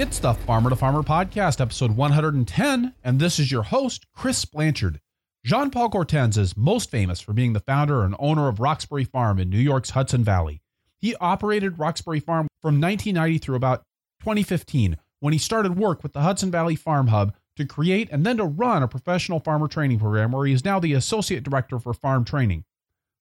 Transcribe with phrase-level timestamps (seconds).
[0.00, 4.98] It's the Farmer to Farmer podcast, episode 110, and this is your host, Chris Blanchard.
[5.44, 9.38] Jean Paul Courtens is most famous for being the founder and owner of Roxbury Farm
[9.38, 10.62] in New York's Hudson Valley.
[11.02, 13.82] He operated Roxbury Farm from 1990 through about
[14.20, 18.38] 2015 when he started work with the Hudson Valley Farm Hub to create and then
[18.38, 21.92] to run a professional farmer training program where he is now the associate director for
[21.92, 22.64] farm training.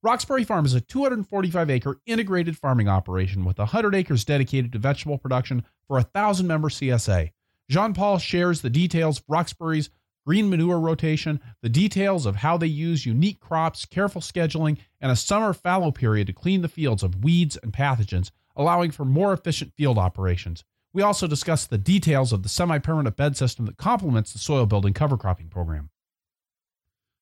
[0.02, 5.18] Roxbury Farm is a 245 acre integrated farming operation with 100 acres dedicated to vegetable
[5.18, 7.32] production for a 1,000 member CSA.
[7.70, 9.90] Jean Paul shares the details of Roxbury's
[10.26, 15.18] green manure rotation, the details of how they use unique crops, careful scheduling, and a
[15.18, 19.74] summer fallow period to clean the fields of weeds and pathogens, allowing for more efficient
[19.74, 20.64] field operations.
[20.94, 24.66] We also discuss the details of the semi permanent bed system that complements the soil
[24.66, 25.90] building cover cropping program.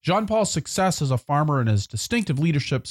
[0.07, 2.87] Jean Paul's success as a farmer and his distinctive leadership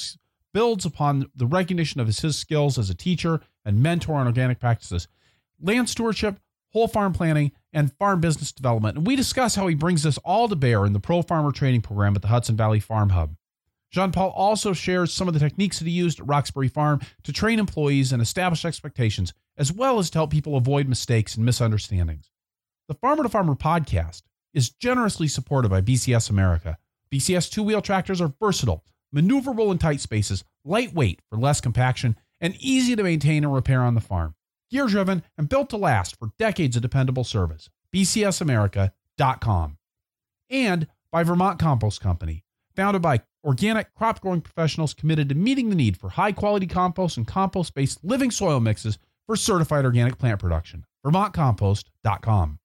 [0.53, 5.07] builds upon the recognition of his, skills as a teacher and mentor on organic practices,
[5.59, 6.39] land stewardship,
[6.73, 8.97] whole farm planning, and farm business development.
[8.97, 11.81] And we discuss how he brings this all to bear in the Pro Farmer Training
[11.81, 13.35] Program at the Hudson Valley Farm Hub.
[13.89, 17.33] Jean Paul also shares some of the techniques that he used at Roxbury Farm to
[17.33, 22.29] train employees and establish expectations, as well as to help people avoid mistakes and misunderstandings.
[22.87, 24.21] The Farmer to Farmer podcast
[24.53, 26.77] is generously supported by BCS America
[27.11, 28.83] BCS two wheel tractors are versatile,
[29.15, 33.95] maneuverable in tight spaces, lightweight for less compaction, and easy to maintain and repair on
[33.95, 34.35] the farm.
[34.69, 37.69] Gear driven and built to last for decades of dependable service.
[37.93, 39.77] BCSAmerica.com.
[40.49, 42.43] And by Vermont Compost Company,
[42.75, 47.17] founded by organic crop growing professionals committed to meeting the need for high quality compost
[47.17, 50.85] and compost based living soil mixes for certified organic plant production.
[51.05, 52.59] VermontCompost.com.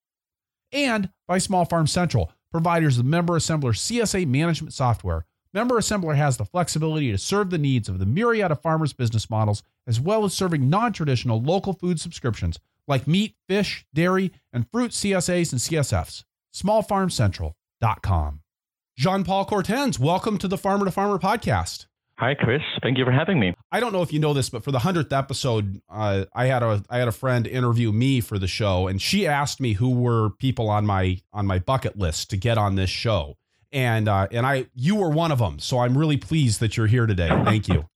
[0.71, 5.25] And by Small Farm Central providers of Member Assembler CSA management software.
[5.55, 9.27] Member Assembler has the flexibility to serve the needs of the myriad of farmers' business
[9.27, 14.69] models, as well as serving non traditional local food subscriptions like meat, fish, dairy, and
[14.71, 16.25] fruit CSAs and CSFs.
[16.53, 18.41] SmallFarmCentral.com.
[18.95, 21.87] Jean Paul Courtens, welcome to the Farmer to Farmer podcast.
[22.23, 22.61] Hi, Chris.
[22.81, 23.53] Thank you for having me.
[23.69, 26.63] I don't know if you know this, but for the hundredth episode, uh, I had
[26.63, 29.89] a I had a friend interview me for the show, and she asked me who
[29.89, 33.35] were people on my on my bucket list to get on this show,
[33.73, 35.59] and uh, and I you were one of them.
[35.59, 37.27] So I'm really pleased that you're here today.
[37.27, 37.89] Thank you.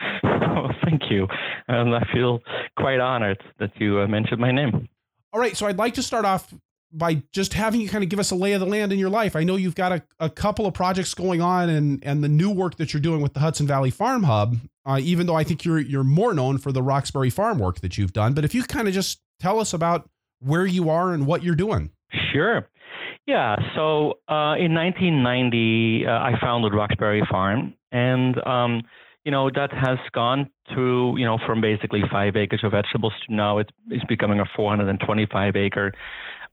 [0.22, 1.26] oh, thank you,
[1.66, 2.38] and I feel
[2.78, 4.88] quite honored that you uh, mentioned my name.
[5.32, 6.54] All right, so I'd like to start off
[6.92, 9.10] by just having you kind of give us a lay of the land in your
[9.10, 9.34] life.
[9.34, 12.50] I know you've got a, a couple of projects going on and and the new
[12.50, 15.64] work that you're doing with the Hudson Valley Farm Hub, uh, even though I think
[15.64, 18.34] you're you're more known for the Roxbury Farm work that you've done.
[18.34, 20.08] But if you kind of just tell us about
[20.40, 21.90] where you are and what you're doing.
[22.32, 22.68] Sure.
[23.26, 23.56] Yeah.
[23.74, 28.82] So uh, in 1990, uh, I founded Roxbury Farm, and um,
[29.24, 33.34] you know that has gone through you know from basically five acres of vegetables to
[33.34, 35.92] now it's, it's becoming a 425 acre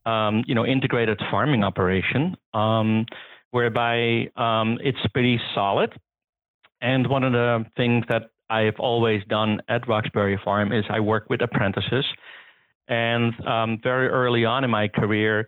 [0.10, 3.06] um, you know, integrated farming operation, um,
[3.52, 5.92] whereby um, it's pretty solid.
[6.82, 11.30] And one of the things that I've always done at Roxbury Farm is I work
[11.30, 12.06] with apprentices.
[12.88, 15.48] And um, very early on in my career,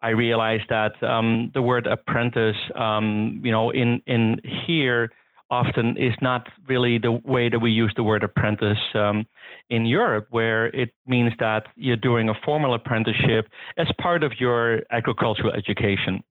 [0.00, 5.12] I realized that um, the word apprentice, um, you know, in in here
[5.52, 9.26] often is not really the way that we use the word apprentice um,
[9.68, 13.46] in Europe, where it means that you're doing a formal apprenticeship
[13.76, 16.24] as part of your agricultural education.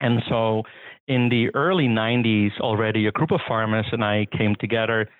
[0.00, 0.62] And so
[1.06, 5.10] in the early 90s, already a group of farmers and I came together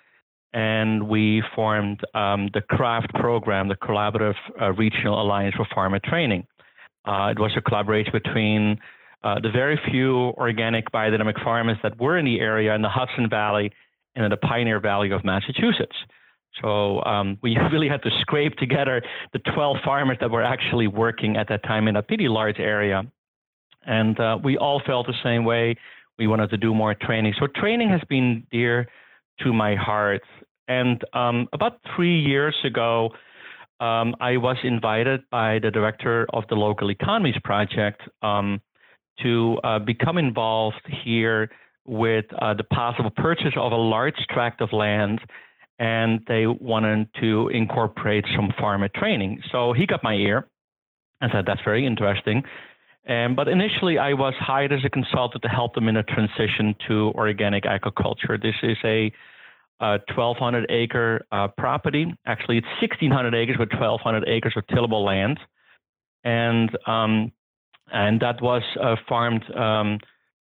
[0.55, 6.47] and we formed um, the CRAFT program, the Collaborative uh, Regional Alliance for Farmer Training.
[7.05, 8.78] Uh, it was a collaboration between
[9.25, 13.29] uh, the very few organic biodynamic farmers that were in the area in the Hudson
[13.29, 13.73] Valley
[14.15, 15.97] and in the Pioneer Valley of Massachusetts.
[16.62, 19.03] So um, we really had to scrape together
[19.33, 23.03] the 12 farmers that were actually working at that time in a pretty large area.
[23.87, 25.77] And uh, we all felt the same way.
[26.19, 27.35] We wanted to do more training.
[27.41, 28.87] So training has been dear
[29.41, 30.23] to my heart.
[30.69, 33.11] And um, about three years ago,
[33.81, 38.61] um, I was invited by the director of the Local Economies Project um,
[39.22, 41.50] to uh, become involved here
[41.87, 45.20] with uh, the possible purchase of a large tract of land
[45.78, 49.43] and they wanted to incorporate some farmer training.
[49.50, 50.46] So he got my ear
[51.20, 52.44] and said, That's very interesting.
[53.06, 57.12] But initially, I was hired as a consultant to help them in a transition to
[57.14, 58.38] organic agriculture.
[58.38, 59.12] This is a,
[59.81, 62.06] a 1,200 acre uh, property.
[62.26, 65.38] Actually, it's 1,600 acres with 1,200 acres of tillable land.
[66.22, 67.32] And um,
[67.93, 69.99] and that was uh, farmed um,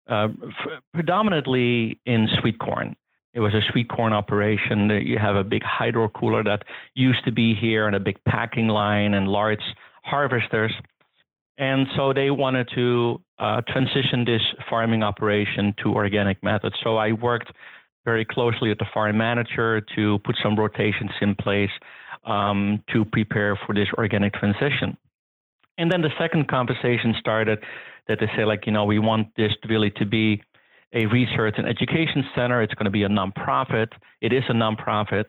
[0.08, 2.96] uh, f- predominantly in sweet corn.
[3.34, 4.90] It was a sweet corn operation.
[4.90, 6.64] You have a big hydro cooler that
[6.94, 9.62] used to be here, and a big packing line and large
[10.02, 10.72] harvesters.
[11.58, 16.76] And so they wanted to uh, transition this farming operation to organic methods.
[16.82, 17.52] So I worked
[18.04, 21.70] very closely with the farm manager to put some rotations in place
[22.24, 24.96] um, to prepare for this organic transition.
[25.78, 27.60] And then the second conversation started
[28.08, 30.42] that they say, like, you know, we want this really to be
[30.92, 32.62] a research and education center.
[32.62, 33.88] It's going to be a nonprofit.
[34.20, 35.26] It is a nonprofit.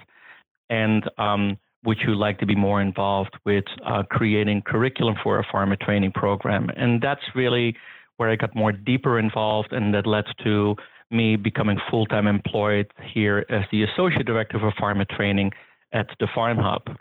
[0.69, 5.43] And um, would you like to be more involved with uh, creating curriculum for a
[5.51, 6.69] farmer training program?
[6.75, 7.75] And that's really
[8.17, 10.75] where I got more deeper involved, and that led to
[11.11, 15.51] me becoming full time employed here as the associate director for farmer training
[15.93, 16.97] at the Farm Hub.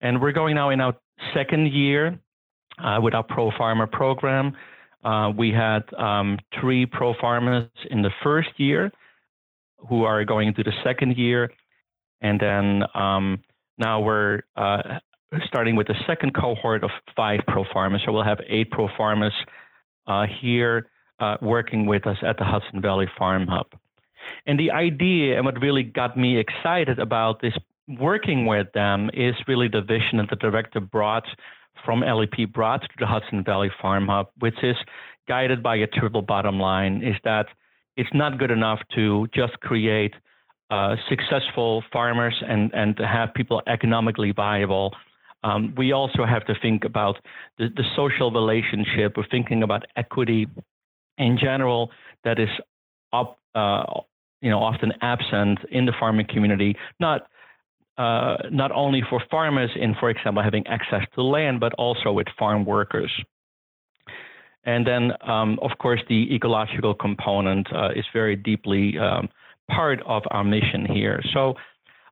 [0.00, 0.94] And we're going now in our
[1.34, 2.18] second year
[2.78, 4.56] uh, with our Pro Farmer program.
[5.04, 8.90] Uh, we had um, three pro farmers in the first year
[9.88, 11.50] who are going into the second year.
[12.22, 13.42] And then um,
[13.76, 14.80] now we're uh,
[15.46, 18.02] starting with the second cohort of five pro farmers.
[18.06, 19.34] So we'll have eight pro farmers
[20.06, 20.88] uh, here
[21.20, 23.66] uh, working with us at the Hudson Valley Farm Hub.
[24.46, 27.52] And the idea and what really got me excited about this
[27.88, 31.24] working with them is really the vision that the director brought
[31.84, 34.76] from LEP brought to the Hudson Valley Farm Hub, which is
[35.28, 37.46] guided by a triple bottom line, is that
[37.96, 40.14] it's not good enough to just create
[40.70, 44.94] uh, successful farmers and, and to have people economically viable.
[45.42, 47.16] Um, we also have to think about
[47.58, 49.16] the, the social relationship.
[49.16, 50.46] We're thinking about equity
[51.18, 51.90] in general
[52.24, 52.48] that is
[53.12, 53.84] up, uh,
[54.40, 56.76] you know, often absent in the farming community.
[56.98, 57.28] Not
[57.96, 62.26] uh, not only for farmers in, for example, having access to land, but also with
[62.38, 63.12] farm workers.
[64.64, 69.28] And then, um, of course, the ecological component uh, is very deeply um,
[69.70, 71.22] part of our mission here.
[71.32, 71.54] So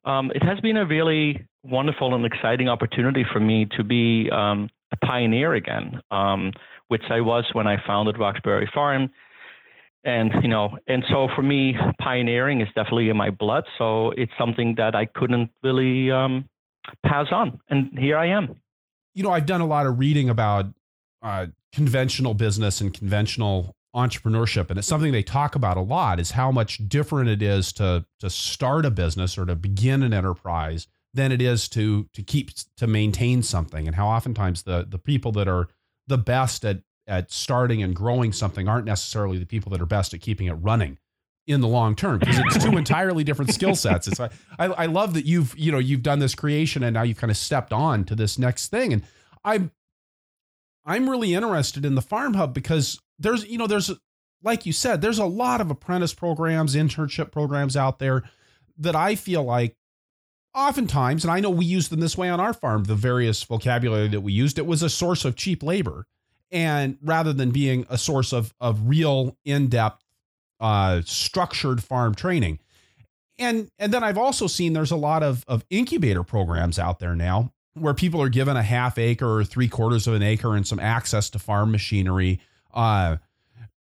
[0.04, 4.68] um, it has been a really wonderful and exciting opportunity for me to be um,
[4.92, 6.52] a pioneer again, um,
[6.88, 9.10] which I was when I founded Roxbury Farm
[10.04, 13.64] and you know and so for me pioneering is definitely in my blood.
[13.78, 16.48] So it's something that i couldn't really um,
[17.04, 17.60] pass on.
[17.68, 18.56] And here i am.
[19.14, 20.66] You know i've done a lot of reading about
[21.22, 26.30] uh, conventional business and conventional entrepreneurship and it's something they talk about a lot is
[26.30, 30.86] how much different it is to to start a business or to begin an enterprise
[31.14, 33.86] than it is to to keep to maintain something.
[33.86, 35.68] And how oftentimes the the people that are
[36.06, 40.14] the best at at starting and growing something aren't necessarily the people that are best
[40.14, 40.98] at keeping it running
[41.46, 44.06] in the long term because it's two entirely different skill sets.
[44.06, 47.18] It's I, I love that you've you know you've done this creation and now you've
[47.18, 49.02] kind of stepped on to this next thing and
[49.44, 49.72] I'm
[50.84, 53.90] I'm really interested in the farm hub because there's you know there's
[54.42, 58.22] like you said there's a lot of apprentice programs internship programs out there
[58.78, 59.76] that I feel like
[60.54, 64.08] oftentimes and I know we use them this way on our farm the various vocabulary
[64.08, 66.06] that we used it was a source of cheap labor
[66.52, 70.04] and rather than being a source of of real in-depth
[70.60, 72.60] uh, structured farm training.
[73.38, 77.16] And and then i've also seen there's a lot of of incubator programs out there
[77.16, 80.66] now where people are given a half acre or three quarters of an acre and
[80.66, 82.38] some access to farm machinery
[82.74, 83.16] uh,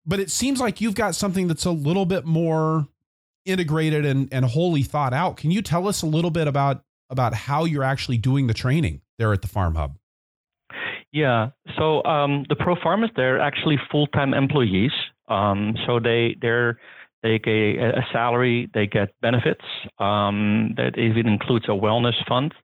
[0.07, 2.89] but it seems like you've got something that's a little bit more
[3.45, 5.37] integrated and and wholly thought out.
[5.37, 9.03] Can you tell us a little bit about about how you're actually doing the training
[9.19, 9.98] there at the farm hub
[11.13, 11.51] yeah.
[11.79, 14.93] So um, the pro farmers, they're actually full time employees.
[15.29, 16.79] Um, so they they're
[17.23, 19.65] they get a, salary, they get benefits.
[19.99, 22.55] Um, that even includes a wellness fund.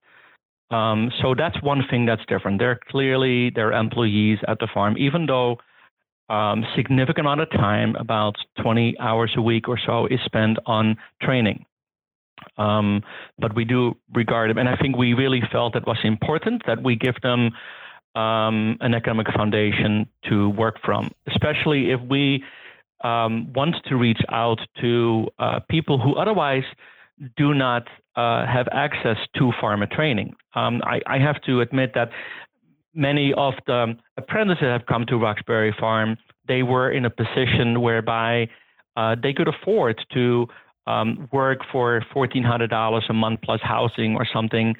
[0.70, 2.58] Um, so that's one thing that's different.
[2.58, 5.58] They're clearly they're employees at the farm, even though
[6.28, 10.96] um, significant amount of time, about 20 hours a week or so, is spent on
[11.20, 11.64] training.
[12.56, 13.02] Um,
[13.38, 16.82] but we do regard them, and I think we really felt it was important that
[16.82, 17.50] we give them
[18.14, 22.44] um, an economic foundation to work from, especially if we
[23.02, 26.64] um, want to reach out to uh, people who otherwise
[27.36, 30.34] do not uh, have access to farmer training.
[30.54, 32.10] Um, I, I, have to admit that
[32.94, 36.16] many of the apprentices that have come to Roxbury Farm,
[36.46, 38.48] they were in a position whereby
[38.96, 40.46] uh, they could afford to
[40.86, 44.74] um, work for $1,400 a month plus housing or something.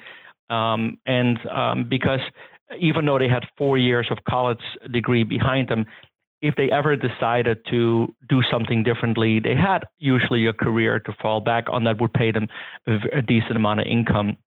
[0.49, 2.19] Um, and um, because
[2.79, 4.59] even though they had four years of college
[4.91, 5.85] degree behind them,
[6.41, 11.39] if they ever decided to do something differently, they had usually a career to fall
[11.39, 12.47] back on that would pay them
[12.87, 14.37] a, decent amount of income.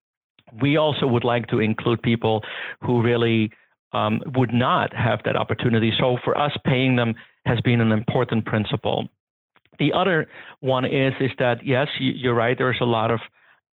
[0.62, 2.42] We also would like to include people
[2.82, 3.50] who really
[3.92, 5.92] um, would not have that opportunity.
[5.98, 7.14] So for us, paying them
[7.46, 9.08] has been an important principle.
[9.78, 10.26] The other
[10.60, 12.56] one is is that yes, you're right.
[12.56, 13.20] There's a lot of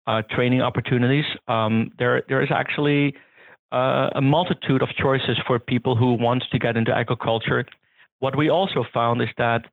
[0.05, 1.25] uh, training opportunities.
[1.47, 3.15] Um, there there is actually
[3.73, 7.65] uh, a multitude of choices for people who want to get into agriculture.
[8.19, 9.65] What we also found is that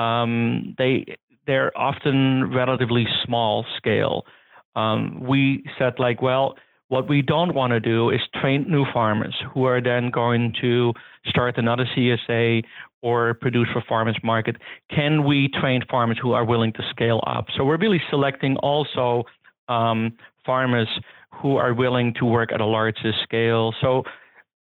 [0.00, 4.26] um, they they're often relatively small scale.
[4.74, 6.56] Um, we said like, well,
[6.88, 10.92] what we don't want to do is train new farmers who are then going to
[11.26, 12.62] start another CSA
[13.02, 14.56] or produce for farmers market.
[14.94, 17.46] Can we train farmers who are willing to scale up?
[17.56, 19.24] So we're really selecting also
[19.68, 20.12] um,
[20.44, 20.88] farmers
[21.42, 23.74] who are willing to work at a larger scale.
[23.80, 24.04] So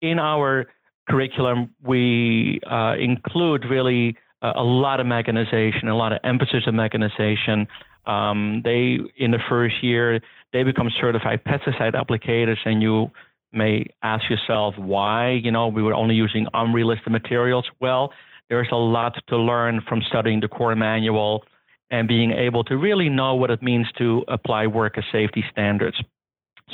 [0.01, 0.67] in our
[1.09, 6.77] curriculum, we uh, include really a, a lot of mechanization, a lot of emphasis on
[6.77, 7.67] mechanization.
[8.07, 10.21] Um, they in the first year
[10.53, 13.11] they become certified pesticide applicators, and you
[13.53, 15.31] may ask yourself why.
[15.31, 17.67] You know, we were only using OMRI listed materials.
[17.81, 18.13] Well,
[18.49, 21.45] there's a lot to learn from studying the core manual
[21.93, 26.03] and being able to really know what it means to apply worker safety standards.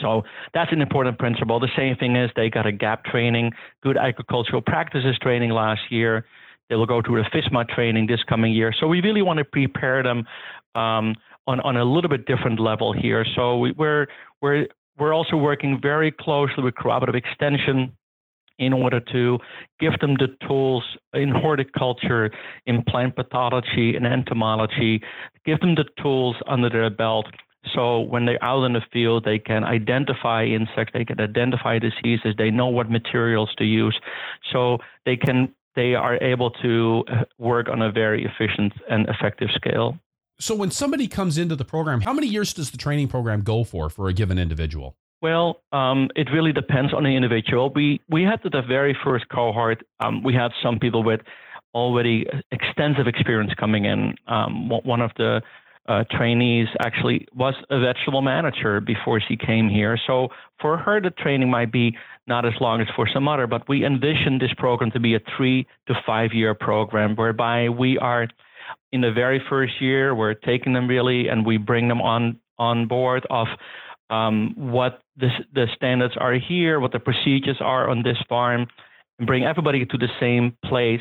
[0.01, 0.23] So
[0.55, 1.59] that's an important principle.
[1.59, 3.51] The same thing is they got a GAP training,
[3.83, 6.25] good agricultural practices training last year.
[6.71, 8.73] They will go through the FSMA training this coming year.
[8.79, 10.25] So we really want to prepare them
[10.77, 11.17] um,
[11.49, 13.27] on, on a little bit different level here.
[13.35, 14.07] So we, we're,
[14.41, 14.67] we're,
[14.99, 17.93] we're also working very closely with cooperative extension
[18.59, 19.39] in order to
[19.81, 20.85] give them the tools
[21.15, 22.31] in horticulture,
[22.67, 25.03] in plant pathology, in entomology,
[25.45, 27.27] give them the tools under their belt
[27.75, 32.35] so when they're out in the field, they can identify insects, they can identify diseases,
[32.39, 33.99] they know what materials to use.
[34.53, 39.49] So they can they are able to uh, work on a very efficient and effective
[39.55, 39.97] scale.
[40.41, 43.65] So when somebody comes into the program, how many years does the training program go
[43.65, 44.97] for for a given individual?
[45.21, 47.73] Well, um, it really depends on the individual.
[47.75, 49.85] We we had the very first cohort.
[50.01, 51.21] Um, we had some people with
[51.75, 54.15] already extensive experience coming in.
[54.27, 55.43] Um, one of the
[55.89, 59.99] uh, trainees actually was a vegetable manager before she came here.
[60.07, 60.29] So
[60.61, 61.97] for her, the training might be
[62.27, 65.21] not as long as for some other, but we envision this program to be a
[65.37, 68.29] three to five year program whereby we are
[68.93, 72.87] in the very first year, we're taking them really and we bring them on, on
[72.87, 73.47] board of
[74.11, 78.67] um, what the, the standards are here, what the procedures are on this farm,
[79.19, 81.01] and bring everybody to the same place.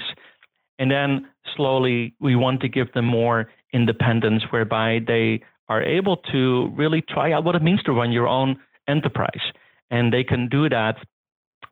[0.80, 6.72] And then slowly, we want to give them more independence whereby they are able to
[6.76, 9.42] really try out what it means to run your own enterprise.
[9.92, 10.96] And they can do that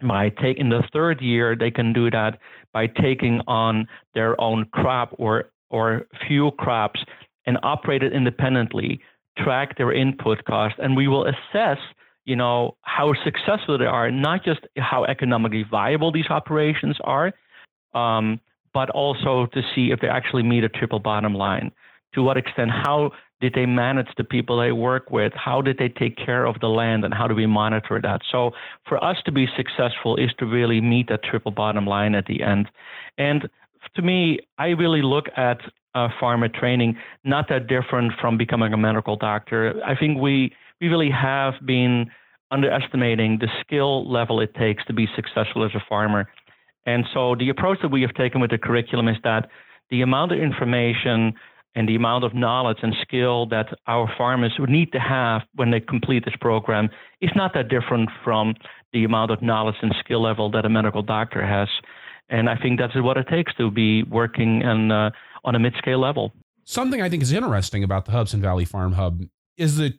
[0.01, 2.39] by taking the third year, they can do that
[2.73, 6.99] by taking on their own crop or, or few crops
[7.45, 8.99] and operate it independently,
[9.37, 11.77] track their input cost, and we will assess
[12.25, 17.31] you know how successful they are, not just how economically viable these operations are,
[17.93, 18.39] um,
[18.73, 21.71] but also to see if they actually meet a triple bottom line
[22.15, 25.33] to what extent, how did they manage the people they work with?
[25.35, 28.21] How did they take care of the land and how do we monitor that?
[28.31, 28.51] So
[28.87, 32.41] for us to be successful is to really meet that triple bottom line at the
[32.41, 32.69] end.
[33.17, 33.47] And
[33.95, 35.59] to me, I really look at
[35.93, 39.81] uh, farmer training not that different from becoming a medical doctor.
[39.85, 40.53] I think we
[40.85, 42.05] we really have been
[42.51, 46.29] underestimating the skill level it takes to be successful as a farmer.
[46.85, 49.49] And so the approach that we have taken with the curriculum is that
[49.89, 51.33] the amount of information
[51.73, 55.71] and the amount of knowledge and skill that our farmers would need to have when
[55.71, 56.89] they complete this program
[57.19, 58.53] is not that different from
[58.93, 61.67] the amount of knowledge and skill level that a medical doctor has.
[62.29, 65.09] And I think that's what it takes to be working in, uh,
[65.43, 66.31] on a mid scale level.
[66.63, 69.23] Something I think is interesting about the Hudson Valley Farm Hub
[69.57, 69.93] is that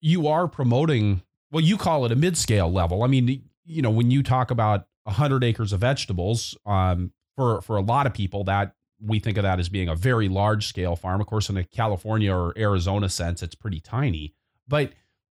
[0.00, 3.02] you are promoting, well, you call it a mid scale level.
[3.02, 7.76] I mean, you know, when you talk about 100 acres of vegetables, um, for, for
[7.76, 10.96] a lot of people, that we think of that as being a very large scale
[10.96, 11.20] farm.
[11.20, 14.34] Of course, in a California or Arizona sense, it's pretty tiny.
[14.66, 14.92] But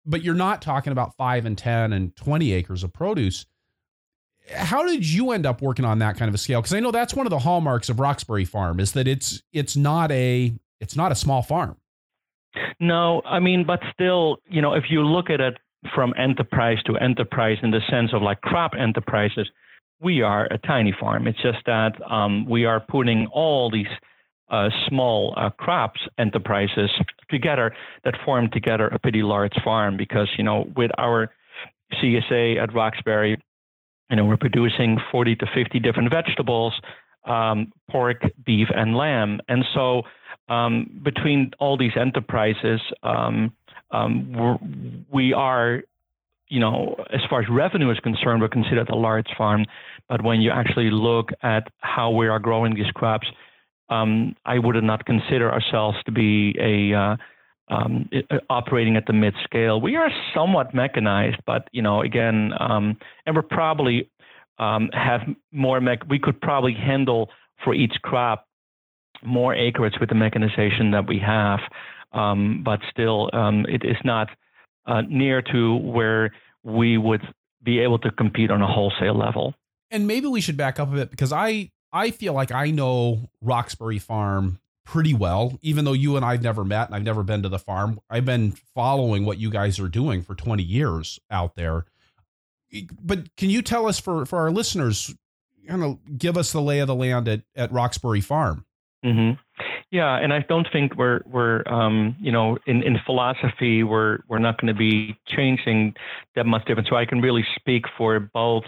[0.05, 3.45] but you're not talking about five and ten and twenty acres of produce.
[4.53, 6.61] How did you end up working on that kind of a scale?
[6.61, 9.75] Because I know that's one of the hallmarks of Roxbury Farm is that it's it's
[9.75, 11.77] not a it's not a small farm.
[12.79, 15.57] No, I mean, but still, you know, if you look at it
[15.93, 19.49] from enterprise to enterprise in the sense of like crop enterprises,
[19.99, 21.27] we are a tiny farm.
[21.27, 23.87] It's just that um, we are putting all these
[24.49, 26.89] uh, small uh, crops enterprises
[27.29, 31.31] together that form together a pretty large farm because, you know, with our
[31.93, 33.41] CSA at Roxbury,
[34.09, 36.73] you know, we're producing 40 to 50 different vegetables,
[37.25, 39.41] um, pork, beef, and lamb.
[39.49, 40.03] And so
[40.49, 43.53] um, between all these enterprises, um,
[43.91, 45.83] um we are
[46.49, 49.65] you know, as far as revenue is concerned, we're considered a large farm.
[50.07, 53.27] But when you actually look at how we are growing these crops,
[53.89, 57.15] um, I would not consider ourselves to be a uh,
[57.69, 58.09] um,
[58.49, 59.81] operating at the mid scale.
[59.81, 64.09] We are somewhat mechanized, but you know, again, um, and we're probably
[64.57, 65.81] um, have more.
[65.81, 67.29] Mech- we could probably handle
[67.63, 68.46] for each crop
[69.23, 71.59] more acreage with the mechanization that we have,
[72.13, 74.29] um, but still, um, it is not
[74.85, 76.31] uh, near to where
[76.63, 77.21] we would
[77.63, 79.53] be able to compete on a wholesale level.
[79.91, 83.29] And maybe we should back up a bit because I I feel like I know
[83.41, 87.43] Roxbury Farm pretty well, even though you and I've never met and I've never been
[87.43, 87.99] to the farm.
[88.09, 91.85] I've been following what you guys are doing for 20 years out there.
[93.01, 95.13] But can you tell us for, for our listeners,
[95.67, 98.65] kind of give us the lay of the land at, at Roxbury Farm?
[99.05, 99.39] Mm-hmm.
[99.91, 104.39] Yeah, and I don't think we're we're um, you know in, in philosophy we're we're
[104.39, 105.93] not going to be changing
[106.35, 106.89] that much different.
[106.89, 108.63] So I can really speak for both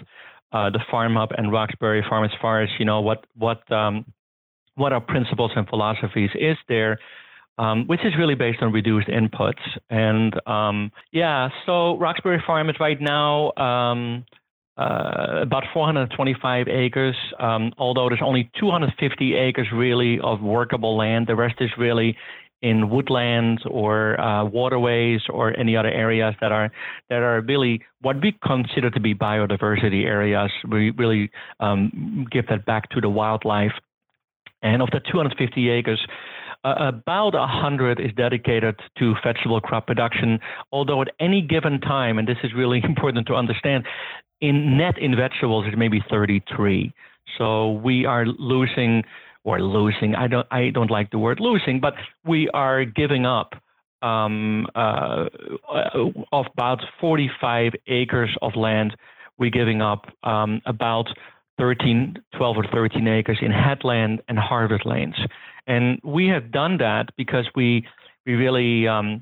[0.51, 4.05] uh, the Farm Hub and Roxbury Farm as far as you know what what um,
[4.75, 6.99] what our principles and philosophies is there,
[7.57, 9.59] um, which is really based on reduced inputs.
[9.89, 14.25] And um, yeah, so Roxbury Farm is right now um,
[14.79, 21.27] uh, about 425 acres, um, although there's only 250 acres really of workable land.
[21.27, 22.15] The rest is really
[22.61, 26.71] in woodlands or uh, waterways or any other areas that are
[27.09, 30.51] that are really what we consider to be biodiversity areas.
[30.69, 33.73] We really um, give that back to the wildlife
[34.61, 35.99] and of the 250 acres,
[36.65, 40.39] uh, about 100 is dedicated to vegetable crop production,
[40.71, 43.85] although at any given time, and this is really important to understand,
[44.41, 46.93] in net in vegetables it may be 33.
[47.37, 49.03] So we are losing
[49.43, 50.15] or losing.
[50.15, 51.93] I don't I don't like the word losing, but
[52.25, 53.53] we are giving up
[54.01, 55.25] um, uh,
[56.31, 58.95] of about 45 acres of land.
[59.37, 61.07] We're giving up um, about
[61.57, 65.15] 13, 12 or 13 acres in headland and harvest lanes.
[65.67, 67.85] And we have done that because we,
[68.25, 69.21] we really um,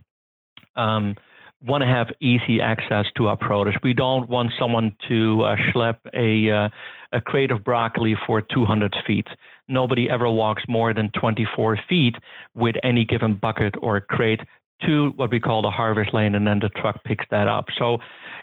[0.76, 1.16] um,
[1.62, 3.76] want to have easy access to our produce.
[3.84, 6.70] We don't want someone to uh, schlep a, uh,
[7.12, 9.28] a crate of broccoli for 200 feet.
[9.68, 12.16] Nobody ever walks more than 24 feet
[12.54, 14.42] with any given bucket or crate
[14.86, 17.66] to what we call the harvest lane, and then the truck picks that up.
[17.78, 17.98] So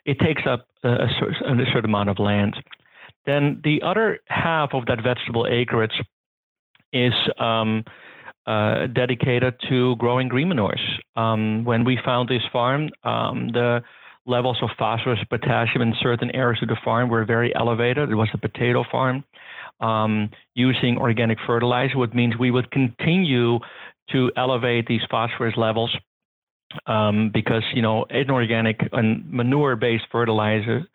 [0.05, 2.57] it takes up a, a, a certain amount of land.
[3.27, 6.03] Then the other half of that vegetable acreage
[6.93, 7.85] is um,
[8.47, 10.81] uh, dedicated to growing green manures.
[11.17, 13.83] Um, when we found this farm, um, the
[14.27, 18.11] levels of phosphorus, potassium in certain areas of the farm were very elevated.
[18.11, 19.25] It was a potato farm
[19.81, 23.59] um, using organic fertilizer, which means we would continue
[24.11, 25.95] to elevate these phosphorus levels
[26.87, 30.87] um, because you know inorganic and manure-based fertilizer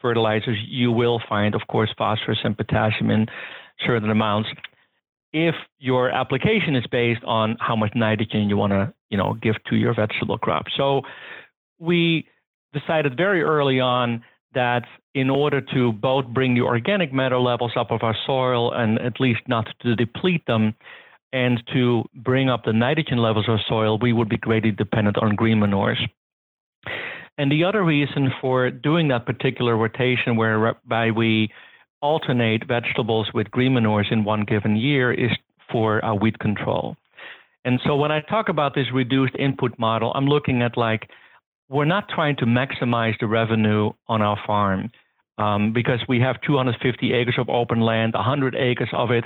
[0.00, 3.26] fertilizers, you will find, of course, phosphorus and potassium in
[3.86, 4.48] certain amounts.
[5.32, 9.56] If your application is based on how much nitrogen you want to, you know, give
[9.68, 10.66] to your vegetable crop.
[10.76, 11.02] So
[11.78, 12.26] we
[12.72, 17.90] decided very early on that in order to both bring the organic matter levels up
[17.90, 20.74] of our soil and at least not to deplete them,
[21.32, 25.34] and to bring up the nitrogen levels of soil, we would be greatly dependent on
[25.34, 26.00] green manures.
[27.36, 31.50] And the other reason for doing that particular rotation, whereby we
[32.00, 35.30] alternate vegetables with green manures in one given year, is
[35.70, 36.96] for uh, weed control.
[37.64, 41.10] And so when I talk about this reduced input model, I'm looking at like,
[41.68, 44.90] we're not trying to maximize the revenue on our farm
[45.36, 49.24] um, because we have 250 acres of open land, 100 acres of it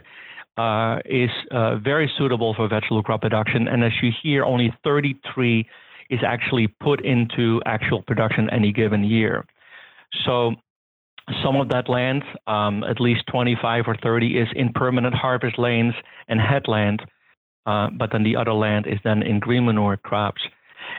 [0.58, 3.68] uh, is uh, very suitable for vegetable crop production.
[3.68, 5.66] And as you hear, only 33
[6.10, 9.46] is actually put into actual production any given year.
[10.26, 10.54] So
[11.44, 15.94] some of that land, um, at least 25 or 30, is in permanent harvest lanes
[16.28, 17.02] and headland,
[17.66, 20.42] uh, but then the other land is then in green manure crops.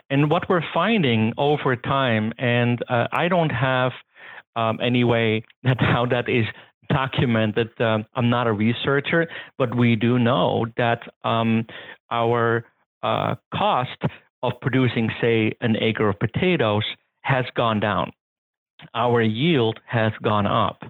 [0.10, 3.91] And what we're finding over time, and uh, I don't have
[4.56, 6.46] um, any way that how that is
[6.89, 7.69] documented.
[7.82, 11.65] Um, I'm not a researcher, but we do know that um,
[12.12, 12.65] our
[13.02, 14.02] uh, cost
[14.41, 16.84] of producing, say, an acre of potatoes
[17.22, 18.12] has gone down.
[18.93, 20.82] Our yield has gone up.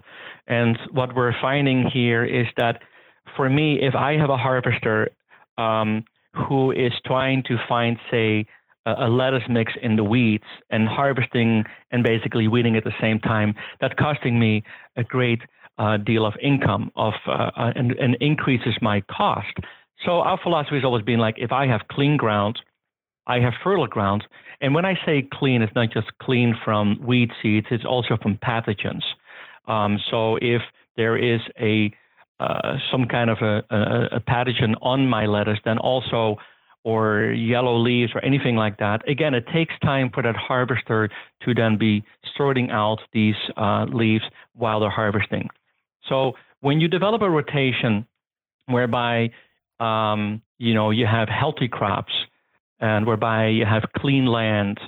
[0.46, 2.80] And what we're finding here is that
[3.36, 5.10] for me, if I have a harvester
[5.58, 6.04] um,
[6.48, 8.46] who is trying to find, say,
[8.86, 13.18] a, a lettuce mix in the weeds and harvesting and basically weeding at the same
[13.20, 14.62] time, that's costing me
[14.96, 15.40] a great
[15.78, 19.56] uh, deal of income of uh, uh and, and increases my cost.
[20.04, 22.58] So our philosophy has always been like, if I have clean ground–
[23.26, 24.24] I have fertile ground.
[24.60, 28.38] And when I say clean, it's not just clean from weed seeds, it's also from
[28.38, 29.02] pathogens.
[29.66, 30.62] Um, so if
[30.96, 31.92] there is a
[32.40, 36.36] uh, some kind of a, a, a, pathogen on my lettuce, then also
[36.82, 39.08] or yellow leaves or anything like that.
[39.08, 41.08] Again, it takes time for that harvester
[41.44, 42.04] to then be
[42.36, 45.48] sorting out these uh, leaves while they're harvesting.
[46.08, 48.06] So when you develop a rotation
[48.66, 49.30] whereby
[49.80, 52.12] um, you know you have healthy crops
[52.84, 54.78] and whereby you have clean land,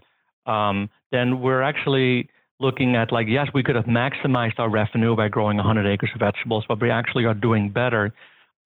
[0.45, 2.29] um, then we're actually
[2.61, 6.21] looking at like yes, we could have maximized our revenue by growing 100 acres of
[6.21, 8.13] vegetables, but we actually are doing better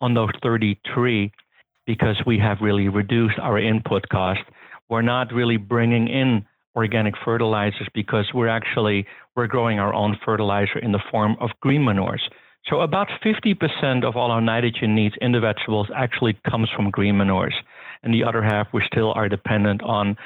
[0.00, 1.30] on those 33
[1.86, 4.40] because we have really reduced our input cost.
[4.88, 10.80] We're not really bringing in organic fertilizers because we're actually we're growing our own fertilizer
[10.80, 12.22] in the form of green manures.
[12.68, 17.16] So about 50% of all our nitrogen needs in the vegetables actually comes from green
[17.16, 17.54] manures.
[18.02, 20.16] And the other half, we still are dependent on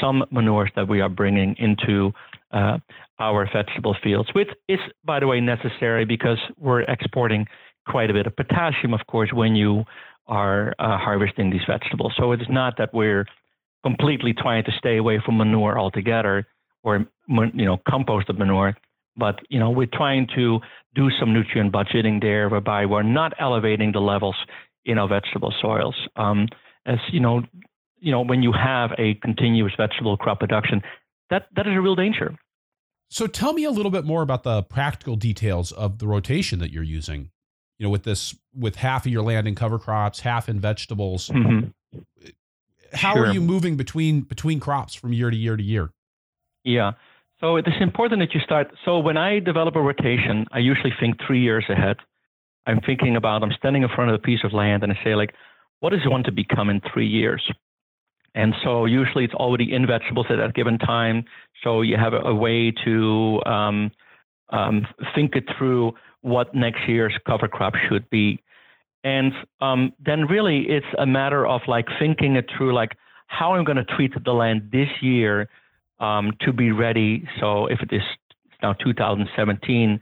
[0.00, 2.12] some manures that we are bringing into
[2.52, 2.78] uh,
[3.18, 7.46] our vegetable fields, which is, by the way, necessary because we're exporting
[7.88, 9.84] quite a bit of potassium, of course, when you
[10.26, 12.12] are uh, harvesting these vegetables.
[12.16, 13.26] So it's not that we're
[13.82, 16.46] completely trying to stay away from manure altogether
[16.82, 18.76] or you know composted manure,
[19.16, 20.60] but you know we're trying to
[20.94, 24.36] do some nutrient budgeting there, whereby we're not elevating the levels
[24.84, 25.96] in our vegetable soils.
[26.16, 26.48] Um,
[26.86, 27.42] as you know,
[27.98, 30.82] you know when you have a continuous vegetable crop production,
[31.30, 32.36] that that is a real danger.
[33.10, 36.70] So tell me a little bit more about the practical details of the rotation that
[36.70, 37.30] you're using
[37.82, 41.28] you know, with this, with half of your land in cover crops, half in vegetables.
[41.28, 42.00] Mm-hmm.
[42.92, 43.26] How sure.
[43.26, 45.90] are you moving between between crops from year to year to year?
[46.62, 46.92] Yeah.
[47.40, 48.68] So it is important that you start.
[48.84, 51.96] So when I develop a rotation, I usually think three years ahead.
[52.66, 55.16] I'm thinking about, I'm standing in front of a piece of land and I say,
[55.16, 55.34] like,
[55.82, 57.42] what does it want to become in three years?
[58.34, 61.24] And so usually it's already in vegetables at that given time.
[61.62, 63.90] So you have a, a way to um,
[64.50, 68.40] um, think it through what next year's cover crop should be.
[69.02, 72.92] And um, then really it's a matter of like thinking it through, like
[73.26, 75.48] how I'm going to treat the land this year
[75.98, 77.26] um, to be ready.
[77.40, 78.02] So if it is
[78.62, 79.98] now 2017,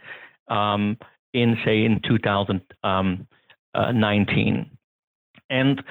[0.48, 0.98] um,
[1.32, 4.76] in say in 2019.
[5.50, 5.82] And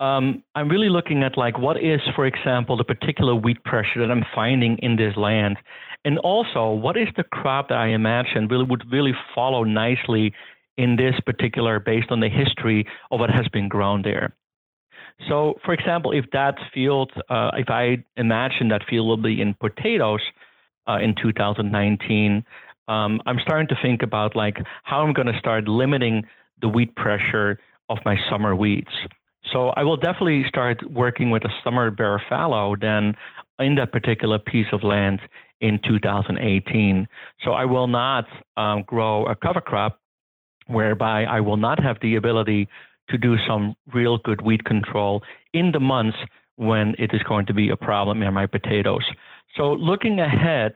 [0.00, 4.10] um, I'm really looking at like what is, for example, the particular wheat pressure that
[4.10, 5.58] I'm finding in this land,
[6.04, 10.32] and also what is the crop that I imagine really would really follow nicely
[10.76, 14.34] in this particular, based on the history of what has been grown there.
[15.28, 19.54] So, for example, if that field, uh, if I imagine that field will be in
[19.54, 20.22] potatoes
[20.88, 22.44] uh, in 2019,
[22.88, 26.24] um, I'm starting to think about like how I'm going to start limiting
[26.60, 28.92] the wheat pressure of my summer wheats.
[29.52, 33.14] So I will definitely start working with a summer bare fallow then
[33.58, 35.20] in that particular piece of land
[35.60, 37.06] in 2018.
[37.44, 39.98] So I will not um, grow a cover crop
[40.66, 42.68] whereby I will not have the ability
[43.10, 46.16] to do some real good weed control in the months
[46.56, 49.04] when it is going to be a problem in my potatoes.
[49.56, 50.72] So looking ahead,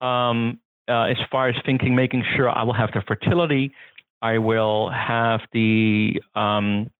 [0.00, 3.72] um, uh, as far as thinking, making sure I will have the fertility,
[4.24, 6.90] I will have the um,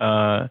[0.00, 0.48] uh,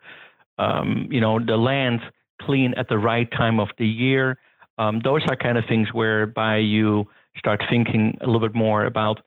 [0.59, 2.01] um, you know, the land
[2.41, 4.37] clean at the right time of the year.
[4.77, 7.05] Um, those are kind of things whereby you
[7.35, 9.21] start thinking a little bit more about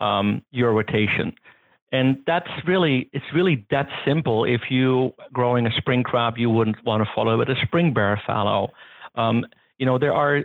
[0.00, 1.32] um, your rotation.
[1.92, 4.44] And that's really, it's really that simple.
[4.44, 8.20] If you growing a spring crop, you wouldn't want to follow with a spring bare
[8.26, 8.70] fallow.
[9.14, 9.46] Um,
[9.78, 10.44] you know, there are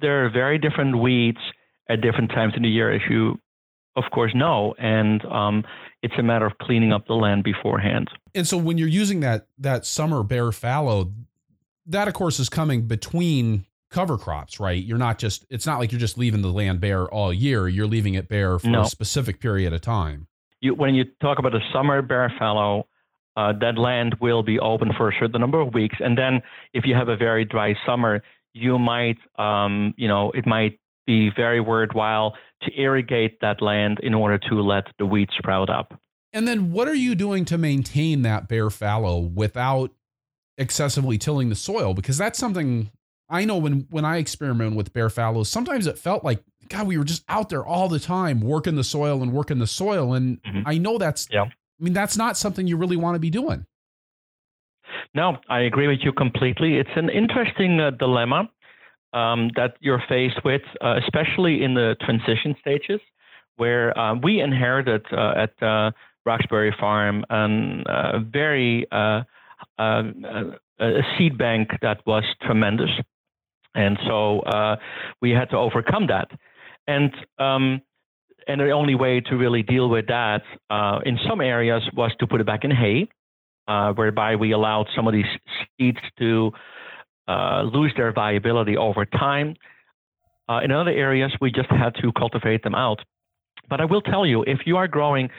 [0.00, 1.40] there are very different weeds
[1.88, 3.38] at different times in the year, as you
[3.96, 4.74] of course no.
[4.78, 5.64] and um,
[6.02, 8.08] it's a matter of cleaning up the land beforehand.
[8.34, 11.12] And so when you're using that that summer bare fallow,
[11.86, 14.82] that of course is coming between cover crops, right?
[14.82, 17.68] You're not just it's not like you're just leaving the land bare all year.
[17.68, 18.82] You're leaving it bare for no.
[18.82, 20.26] a specific period of time.
[20.60, 22.86] You, when you talk about a summer bare fallow,
[23.36, 26.42] uh, that land will be open for a certain number of weeks, and then
[26.74, 28.22] if you have a very dry summer,
[28.52, 30.78] you might, um, you know, it might
[31.10, 35.98] be very worthwhile to irrigate that land in order to let the wheat sprout up.
[36.32, 39.90] And then what are you doing to maintain that bare fallow without
[40.56, 41.94] excessively tilling the soil?
[41.94, 42.92] Because that's something
[43.28, 46.96] I know when when I experiment with bare fallows, sometimes it felt like God, we
[46.96, 50.14] were just out there all the time working the soil and working the soil.
[50.14, 50.62] And mm-hmm.
[50.66, 51.42] I know that's yeah.
[51.42, 53.66] I mean, that's not something you really want to be doing.
[55.14, 56.76] No, I agree with you completely.
[56.76, 58.48] It's an interesting uh, dilemma
[59.12, 63.00] um, that you're faced with, uh, especially in the transition stages,
[63.56, 65.90] where uh, we inherited uh, at uh,
[66.26, 69.22] Roxbury Farm a very uh,
[69.78, 70.02] uh,
[70.80, 72.90] a seed bank that was tremendous,
[73.74, 74.42] and so
[75.20, 76.30] we had to overcome that.
[76.86, 77.82] And um,
[78.48, 80.42] and the only way to really deal with that
[81.04, 83.08] in some areas was to put it back in hay.
[83.68, 85.30] uh, whereby we allowed some of these
[85.78, 86.52] seeds to
[87.28, 89.54] uh, lose their viability over time.
[90.48, 93.00] Uh, in other areas, we just had to cultivate them out.
[93.68, 95.30] But I will tell you, if you are growing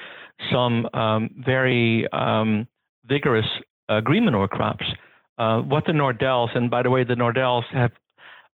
[0.51, 2.67] some um, very um,
[3.05, 3.45] vigorous
[3.89, 4.85] uh, green manure crops,
[5.37, 7.91] what the Nordells, and by the way, the Nordells have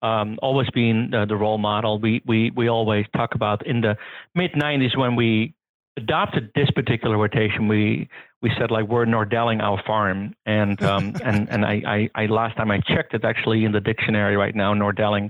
[0.02, 2.00] um, always been the role model.
[2.00, 3.98] We, we, we always talk about in the
[4.36, 5.54] mid 90s when we
[5.98, 8.08] adopted this particular rotation, we
[8.42, 11.82] we said like we're Nordelling our farm, and um, and and I,
[12.16, 15.30] I, I, last time I checked it actually in the dictionary right now Nordelling.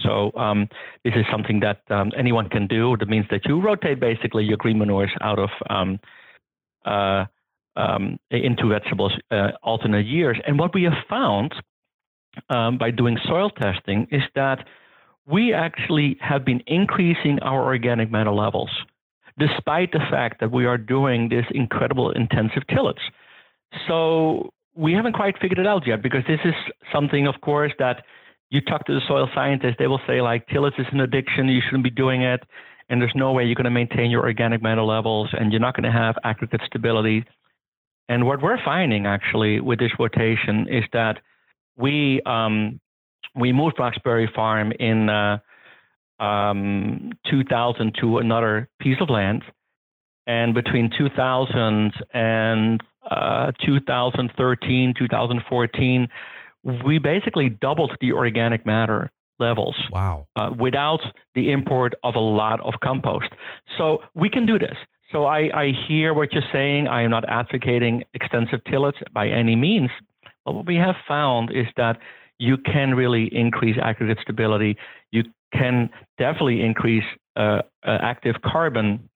[0.00, 0.68] So um,
[1.04, 2.96] this is something that um, anyone can do.
[2.98, 5.98] That means that you rotate basically your green manures out of um,
[6.84, 7.24] uh,
[7.76, 10.38] um, into vegetables uh, alternate years.
[10.46, 11.54] And what we have found
[12.48, 14.66] um, by doing soil testing is that
[15.26, 18.70] we actually have been increasing our organic matter levels
[19.38, 23.10] despite the fact that we are doing this incredible intensive tillage.
[23.88, 26.54] So we haven't quite figured it out yet because this is
[26.92, 28.04] something, of course, that
[28.50, 31.60] you talk to the soil scientists, they will say like tillage is an addiction, you
[31.64, 32.42] shouldn't be doing it,
[32.88, 35.74] and there's no way you're going to maintain your organic matter levels, and you're not
[35.74, 37.24] going to have aggregate stability.
[38.08, 41.18] And what we're finding actually with this rotation is that
[41.76, 42.80] we um,
[43.34, 45.38] we moved Roxbury Farm in uh,
[46.20, 49.42] um, 2000 to another piece of land.
[50.26, 56.08] And between 2000 and uh, 2013, 2014,
[56.86, 59.76] we basically doubled the organic matter levels.
[59.90, 60.26] Wow.
[60.36, 61.00] Uh, without
[61.34, 63.28] the import of a lot of compost.
[63.76, 64.76] So we can do this.
[65.12, 66.88] So I, I hear what you're saying.
[66.88, 69.90] I am not advocating extensive tillage by any means.
[70.44, 71.98] But what we have found is that
[72.38, 74.76] you can really increase aggregate stability.
[75.12, 75.24] You
[75.58, 77.04] can definitely increase
[77.36, 79.08] uh, uh, active carbon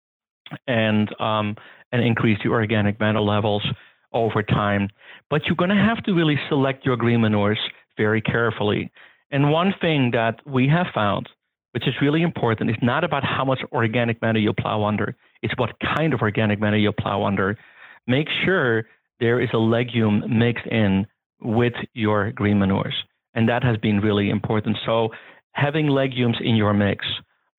[0.66, 1.56] and um,
[1.92, 3.64] and increase the organic matter levels
[4.12, 4.88] over time.
[5.30, 7.58] But you're going to have to really select your green manures
[7.96, 8.90] very carefully.
[9.30, 11.28] And one thing that we have found,
[11.72, 15.16] which is really important, is not about how much organic matter you plow under.
[15.42, 17.58] It's what kind of organic matter you plow under.
[18.06, 18.86] Make sure
[19.20, 21.06] there is a legume mixed in
[21.40, 22.94] with your green manures.
[23.34, 24.78] And that has been really important.
[24.86, 25.10] So
[25.58, 27.04] having legumes in your mix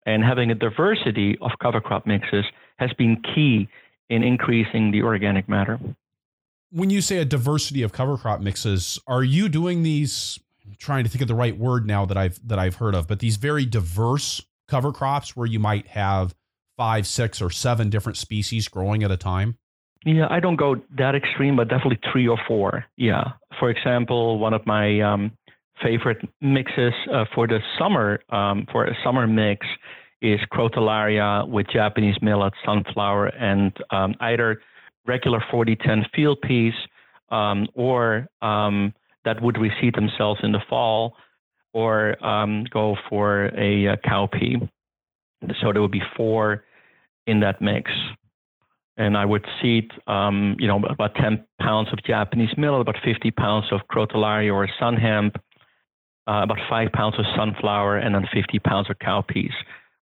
[0.05, 2.45] and having a diversity of cover crop mixes
[2.77, 3.67] has been key
[4.09, 5.79] in increasing the organic matter.
[6.71, 11.03] When you say a diversity of cover crop mixes, are you doing these I'm trying
[11.03, 13.37] to think of the right word now that I've that I've heard of, but these
[13.37, 16.35] very diverse cover crops where you might have
[16.77, 19.57] five, six, or seven different species growing at a time?
[20.05, 22.85] Yeah, I don't go that extreme, but definitely three or four.
[22.97, 23.33] Yeah.
[23.59, 25.31] For example, one of my um,
[25.83, 29.65] favorite mixes uh, for the summer, um, for a summer mix,
[30.21, 34.61] is Crotalaria with Japanese millet, sunflower, and um, either
[35.05, 36.73] regular 4010 field peas
[37.29, 38.93] um, or um,
[39.25, 41.15] that would reseed themselves in the fall
[41.73, 44.67] or um, go for a, a cowpea.
[45.61, 46.65] So there would be four
[47.27, 47.91] in that mix
[48.99, 53.31] and I would seed, um, you know, about 10 pounds of Japanese millet, about 50
[53.31, 55.37] pounds of crotalaria or sun hemp,
[56.29, 59.53] uh, about five pounds of sunflower, and then 50 pounds of cowpeas,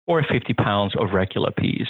[0.07, 1.87] or 50 pounds of regular peas.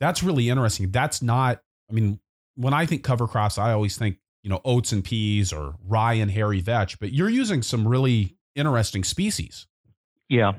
[0.00, 0.90] That's really interesting.
[0.90, 2.18] That's not, I mean,
[2.56, 6.14] when I think cover crops, I always think, you know, oats and peas or rye
[6.14, 9.66] and hairy vetch, but you're using some really interesting species.
[10.28, 10.52] Yeah.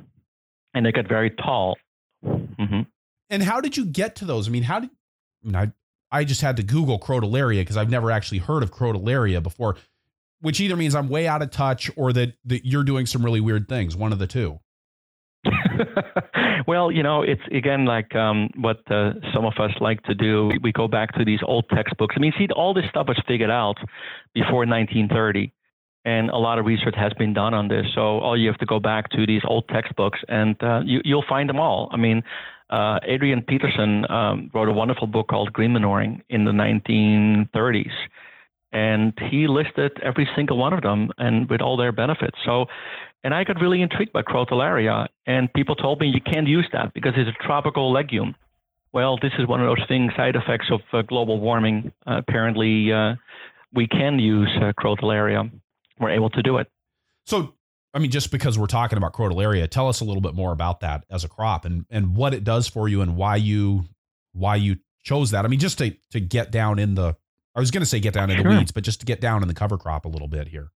[0.73, 1.77] And they get very tall.
[2.25, 2.81] Mm-hmm.
[3.29, 4.47] And how did you get to those?
[4.47, 4.89] I mean, how did
[5.43, 5.71] I mean, I
[6.19, 9.75] I just had to Google crotalaria because I've never actually heard of crotalaria before,
[10.43, 13.39] which either means I'm way out of touch or that, that you're doing some really
[13.39, 13.95] weird things.
[13.95, 14.59] One of the two.
[16.67, 20.51] well, you know, it's again like um, what uh, some of us like to do.
[20.61, 22.15] We go back to these old textbooks.
[22.17, 23.77] I mean, see, all this stuff was figured out
[24.33, 25.53] before 1930,
[26.05, 27.85] and a lot of research has been done on this.
[27.95, 31.25] So all you have to go back to these old textbooks, and uh, you, you'll
[31.27, 31.89] find them all.
[31.91, 32.23] I mean,
[32.69, 37.91] uh, Adrian Pieters um, wrote a wonderful book called Green Manuring in the 1930s.
[38.73, 42.37] And he listed every single one of them and with all their benefits.
[42.43, 42.65] So,
[43.23, 45.07] and I got really intrigued by crotalaria.
[45.27, 48.35] And people told me you can't use that because it's a tropical legume.
[48.91, 51.91] Well, this is one of those things, side effects of uh, global warming.
[52.05, 53.15] Uh, apparently, uh,
[53.73, 55.49] we can use uh, crotalaria.
[55.99, 56.67] We're able to do it.
[57.25, 57.53] So,
[57.93, 60.79] I mean, just because we're talking about crotalaria, tell us a little bit more about
[60.79, 63.85] that as a crop and and what it does for you and why you
[64.33, 65.45] why you chose that.
[65.45, 67.15] I mean, just to to get down in the
[67.55, 68.51] I was going to say get down in sure.
[68.51, 70.71] the weeds, but just to get down in the cover crop a little bit here.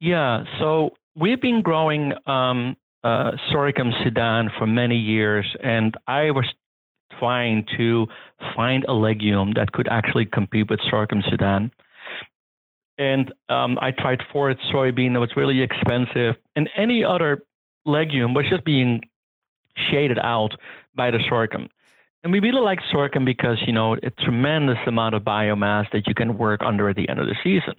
[0.00, 6.46] Yeah, so we've been growing um, uh, Sorghum Sudan for many years, and I was
[7.18, 8.06] trying to
[8.54, 11.70] find a legume that could actually compete with Sorghum Sudan.
[12.96, 17.42] And um, I tried forage soybean that was really expensive, and any other
[17.84, 19.02] legume was just being
[19.90, 20.50] shaded out
[20.94, 21.68] by the sorghum.
[22.24, 26.14] And we really like sorghum because you know a tremendous amount of biomass that you
[26.14, 27.74] can work under at the end of the season.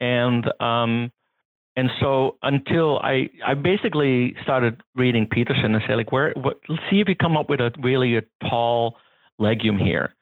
[0.00, 1.12] And um,
[1.76, 6.82] and so until I I basically started reading Peterson and say like where what, let's
[6.90, 8.96] see if we come up with a really a tall
[9.38, 10.14] legume here.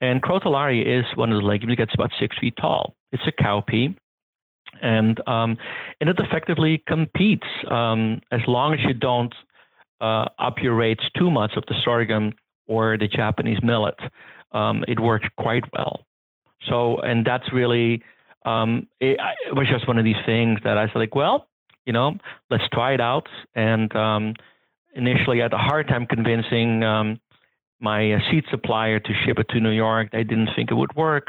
[0.00, 2.94] And crotalaria is one of the legumes that gets about six feet tall.
[3.12, 3.96] It's a cowpea,
[4.82, 5.56] and um,
[6.00, 9.34] and it effectively competes um, as long as you don't
[10.00, 12.32] uh, up your rates too much of the sorghum
[12.68, 13.98] or the Japanese millet.
[14.52, 16.06] Um, it works quite well.
[16.68, 18.02] So, and that's really
[18.44, 21.48] um, it, it, was just one of these things that I said like, well,
[21.84, 22.16] you know,
[22.50, 23.26] let's try it out.
[23.54, 24.34] And um,
[24.94, 27.20] initially, I had a hard time convincing um,
[27.80, 30.10] my uh, seed supplier to ship it to New York.
[30.12, 31.28] They didn't think it would work.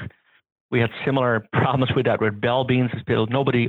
[0.72, 2.92] We had similar problems with that with bell beans.
[3.08, 3.68] Nobody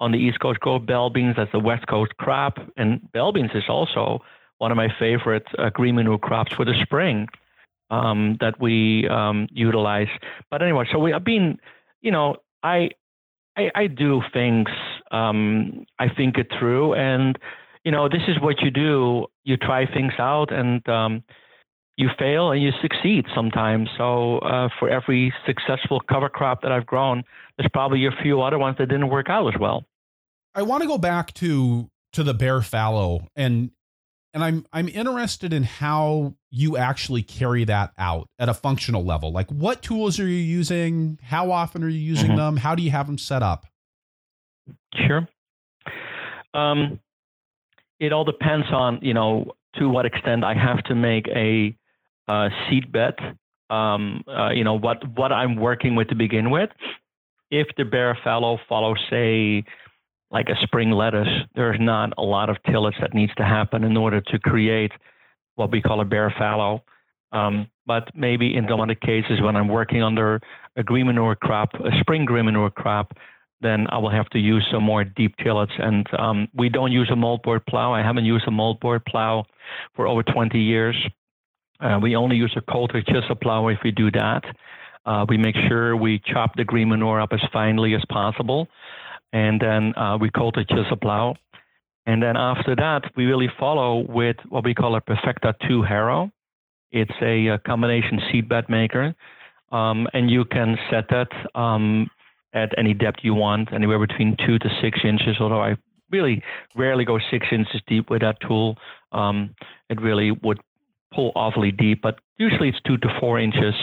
[0.00, 1.34] on the East Coast grows bell beans.
[1.36, 4.20] That's the West Coast crop, and bell beans is also
[4.58, 7.28] one of my favorite uh, green manure crops for the spring
[7.90, 10.08] um, that we um, utilize.
[10.50, 11.58] But anyway, so we have been,
[12.00, 12.90] you know, I
[13.56, 14.68] I, I do things.
[15.10, 17.38] Um, I think it through, and
[17.84, 19.26] you know, this is what you do.
[19.44, 21.24] You try things out, and um,
[21.96, 23.88] you fail and you succeed sometimes.
[23.98, 27.24] So uh, for every successful cover crop that I've grown,
[27.56, 29.84] there's probably a few other ones that didn't work out as well.
[30.54, 33.70] I want to go back to to the bare fallow and
[34.34, 39.32] and I'm I'm interested in how you actually carry that out at a functional level.
[39.32, 41.18] Like what tools are you using?
[41.22, 42.36] How often are you using mm-hmm.
[42.36, 42.56] them?
[42.56, 43.66] How do you have them set up?
[44.94, 45.26] Sure.
[46.54, 47.00] Um,
[48.00, 51.76] it all depends on you know to what extent I have to make a
[52.28, 53.14] uh, seed bed.
[53.70, 56.70] Um, uh, you know what what I'm working with to begin with.
[57.50, 59.64] If the bare fallow follows, say,
[60.30, 63.96] like a spring lettuce, there's not a lot of tillage that needs to happen in
[63.96, 64.92] order to create
[65.54, 66.82] what we call a bare fallow.
[67.32, 70.40] Um, but maybe in some other cases, when I'm working under
[70.76, 73.12] a green manure crop, a spring green manure crop,
[73.60, 75.72] then I will have to use some more deep tillage.
[75.78, 77.92] And um, we don't use a moldboard plow.
[77.92, 79.44] I haven't used a moldboard plow
[79.96, 80.96] for over 20 years.
[81.80, 84.42] Uh, we only use a Coulter chisel plow if we do that.
[85.06, 88.68] Uh, we make sure we chop the green manure up as finely as possible
[89.32, 91.34] and then uh, we Coulter chisel plow.
[92.06, 96.30] And then after that, we really follow with what we call a Perfecta 2 harrow.
[96.90, 99.14] It's a, a combination seedbed maker,
[99.72, 102.08] um, and you can set that um,
[102.54, 105.36] at any depth you want, anywhere between two to six inches.
[105.38, 105.76] Although I
[106.10, 106.42] really
[106.74, 108.76] rarely go six inches deep with that tool,
[109.12, 109.54] um,
[109.90, 110.60] it really would
[111.14, 113.74] pull awfully deep, but usually it's two to four inches.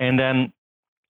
[0.00, 0.52] And then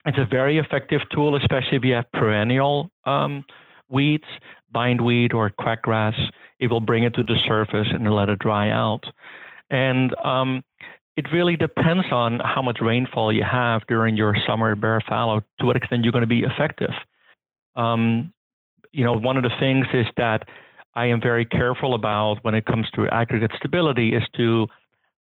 [0.04, 3.44] it's a very effective tool, especially if you have perennial um,
[3.88, 4.24] weeds,
[4.72, 6.14] bindweed or quackgrass.
[6.58, 9.02] It will bring it to the surface and let it dry out.
[9.70, 10.62] And um,
[11.16, 15.66] it really depends on how much rainfall you have during your summer bare fallow, to
[15.66, 16.92] what extent you're going to be effective.
[17.76, 18.32] Um,
[18.92, 20.48] you know, one of the things is that
[20.94, 24.66] I am very careful about when it comes to aggregate stability is to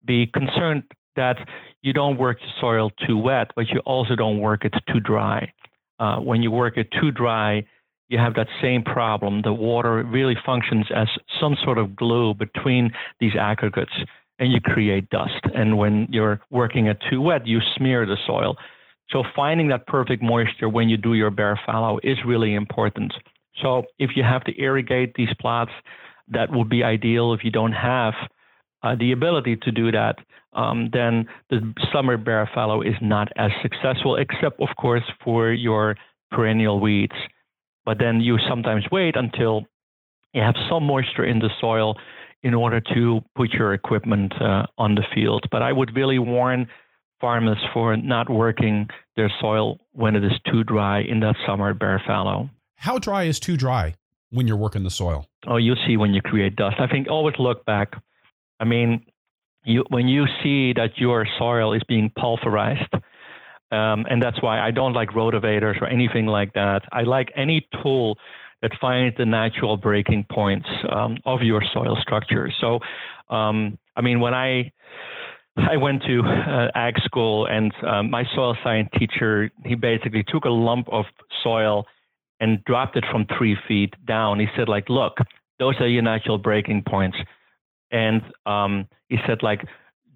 [0.04, 0.84] be concerned
[1.16, 1.36] that
[1.82, 5.52] you don't work the soil too wet, but you also don't work it too dry.
[5.98, 7.64] Uh, when you work it too dry,
[8.08, 9.42] you have that same problem.
[9.42, 11.08] The water really functions as
[11.40, 13.92] some sort of glue between these aggregates,
[14.38, 15.40] and you create dust.
[15.54, 18.56] And when you're working it too wet, you smear the soil.
[19.10, 23.12] So finding that perfect moisture when you do your bare fallow is really important.
[23.62, 25.70] So if you have to irrigate these plots,
[26.28, 27.32] that would be ideal.
[27.32, 28.14] If you don't have
[28.86, 30.16] uh, the ability to do that,
[30.52, 31.60] um, then the
[31.92, 35.96] summer bare fallow is not as successful, except, of course, for your
[36.30, 37.14] perennial weeds.
[37.84, 39.66] But then you sometimes wait until
[40.32, 41.96] you have some moisture in the soil
[42.42, 45.44] in order to put your equipment uh, on the field.
[45.50, 46.68] But I would really warn
[47.20, 52.02] farmers for not working their soil when it is too dry in that summer bare
[52.06, 52.50] fallow.
[52.76, 53.94] How dry is too dry
[54.30, 55.26] when you're working the soil?
[55.46, 56.76] Oh, you'll see when you create dust.
[56.78, 57.94] I think always look back
[58.60, 59.04] I mean,
[59.64, 62.92] you, when you see that your soil is being pulverized,
[63.72, 66.82] um, and that's why I don't like rotavators or anything like that.
[66.92, 68.16] I like any tool
[68.62, 72.50] that finds the natural breaking points um, of your soil structure.
[72.60, 72.78] So,
[73.28, 74.72] um, I mean, when I
[75.56, 80.44] I went to uh, ag school, and um, my soil science teacher he basically took
[80.44, 81.06] a lump of
[81.42, 81.86] soil
[82.40, 84.38] and dropped it from three feet down.
[84.38, 85.14] He said, like, look,
[85.58, 87.16] those are your natural breaking points
[87.90, 89.64] and um, he said like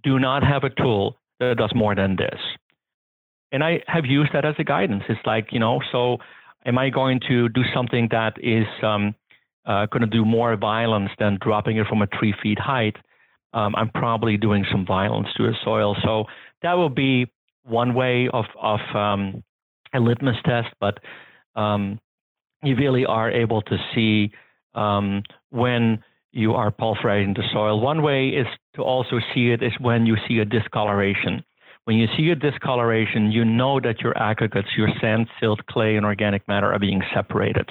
[0.02, 2.40] do not have a tool that does more than this
[3.52, 6.18] and i have used that as a guidance it's like you know so
[6.66, 9.14] am I going to do something that is um,
[9.66, 12.96] uh, going to do more violence than dropping it from a three feet height?
[13.52, 15.96] Um, I'm probably doing some violence to the soil.
[16.04, 16.24] So
[16.62, 17.26] that will be
[17.64, 19.42] one way of of um,
[19.92, 20.98] a litmus test, but
[21.56, 21.98] um,
[22.62, 24.30] you really are able to see
[24.74, 26.02] um, when
[26.32, 27.80] you are pulverizing the soil.
[27.80, 31.44] One way is to also see it is when you see a discoloration.
[31.84, 36.06] When you see a discoloration, you know that your aggregates, your sand, silt, clay, and
[36.06, 37.68] organic matter are being separated.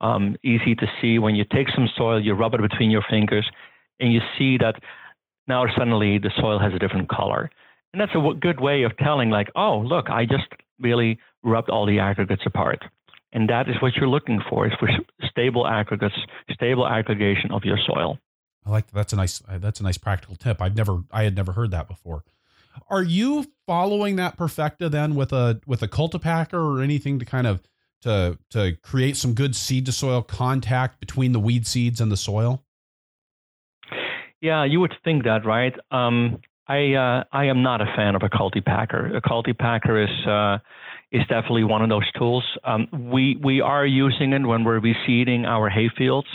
[0.00, 3.46] Um, easy to see when you take some soil, you rub it between your fingers,
[3.98, 4.76] and you see that
[5.46, 7.50] now suddenly the soil has a different color.
[7.92, 10.46] And that's a w- good way of telling, like, oh, look, I just
[10.78, 12.82] really rubbed all the aggregates apart.
[13.32, 14.88] And that is what you're looking for is for
[15.28, 16.16] stable aggregates,
[16.52, 18.18] stable aggregation of your soil.
[18.66, 18.94] I like that.
[18.94, 20.60] That's a nice uh, that's a nice practical tip.
[20.60, 22.24] I've never I had never heard that before.
[22.88, 27.46] Are you following that perfecta then with a with a cultipacker or anything to kind
[27.46, 27.62] of
[28.02, 32.16] to to create some good seed to soil contact between the weed seeds and the
[32.16, 32.64] soil?
[34.40, 35.74] Yeah, you would think that, right?
[35.90, 39.16] Um, I uh, I am not a fan of a cultipacker.
[39.16, 40.58] A cultipacker is uh,
[41.12, 42.44] is definitely one of those tools.
[42.64, 46.28] Um, we we are using it when we're reseeding our hayfields,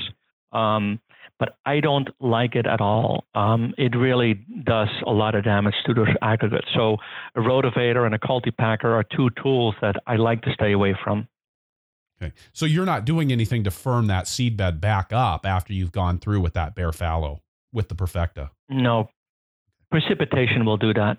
[0.52, 1.00] um,
[1.40, 3.26] but I don't like it at all.
[3.34, 6.68] Um, it really does a lot of damage to those aggregates.
[6.74, 6.98] So
[7.36, 11.28] a rotavator and a cultipacker are two tools that I like to stay away from.
[12.22, 15.92] Okay, so you're not doing anything to firm that seed bed back up after you've
[15.92, 17.42] gone through with that bare fallow
[17.74, 18.52] with the perfecta.
[18.70, 19.10] No,
[19.92, 21.18] precipitation will do that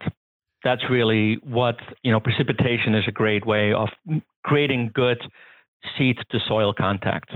[0.67, 3.89] that's really what you know precipitation is a great way of
[4.45, 5.19] creating good
[5.97, 7.31] seed to soil contact.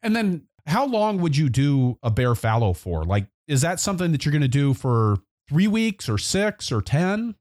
[0.00, 3.04] And then how long would you do a bare fallow for?
[3.04, 5.16] Like is that something that you're going to do for
[5.48, 7.34] three weeks or six or ten?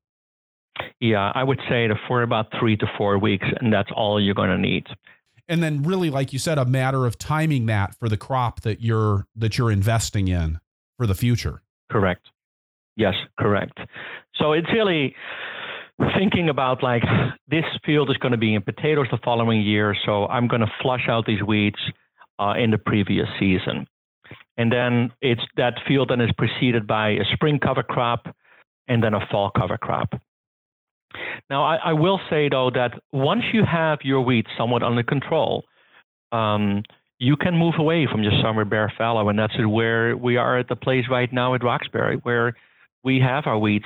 [0.99, 4.49] Yeah i would say for about three to four weeks and that's all you're going
[4.49, 4.88] to need.
[5.47, 8.82] And then really like you said a matter of timing that for the crop that
[8.82, 10.60] you're that you're investing in
[10.97, 11.62] for the future.
[11.91, 12.32] Correct.
[12.97, 13.78] Yes, correct.
[14.38, 15.15] So it's really
[16.17, 17.03] thinking about like
[17.47, 20.71] this field is going to be in potatoes the following year, so I'm going to
[20.81, 21.79] flush out these weeds
[22.39, 23.88] uh, in the previous season,
[24.57, 28.27] and then it's that field then is preceded by a spring cover crop
[28.88, 30.09] and then a fall cover crop.
[31.49, 35.63] Now, I, I will say though that once you have your weeds somewhat under control,
[36.33, 36.83] um,
[37.19, 40.67] you can move away from your summer bare fallow, and that's where we are at
[40.67, 42.55] the place right now at Roxbury, where
[43.05, 43.86] we have our weeds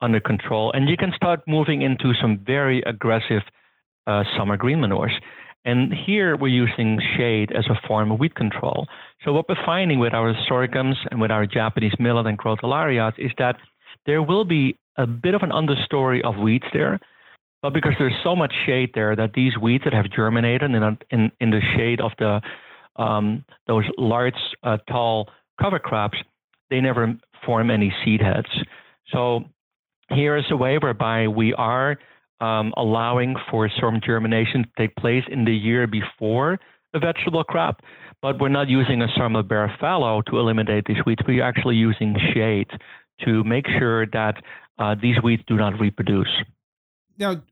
[0.00, 3.42] under control, and you can start moving into some very aggressive
[4.06, 5.12] uh, summer green manures.
[5.64, 8.86] And here we're using shade as a form of weed control.
[9.24, 13.30] So what we're finding with our sorghums and with our Japanese millet and crotalaria is
[13.36, 13.56] that
[14.06, 16.98] there will be a bit of an understory of weeds there,
[17.62, 21.30] but because there's so much shade there that these weeds that have germinated in, in,
[21.40, 22.40] in the shade of the
[22.96, 25.28] um, those large, uh, tall
[25.60, 26.18] cover crops,
[26.70, 28.48] they never form any seed heads.
[29.12, 29.44] So
[30.12, 31.96] here is a way whereby we are
[32.40, 36.58] um, allowing for some germination to take place in the year before
[36.94, 37.82] a vegetable crop,
[38.22, 41.20] but we're not using a summer bare fallow to eliminate these weeds.
[41.26, 42.68] We're actually using shade
[43.24, 44.42] to make sure that
[44.78, 46.28] uh, these weeds do not reproduce.
[47.18, 47.42] Now,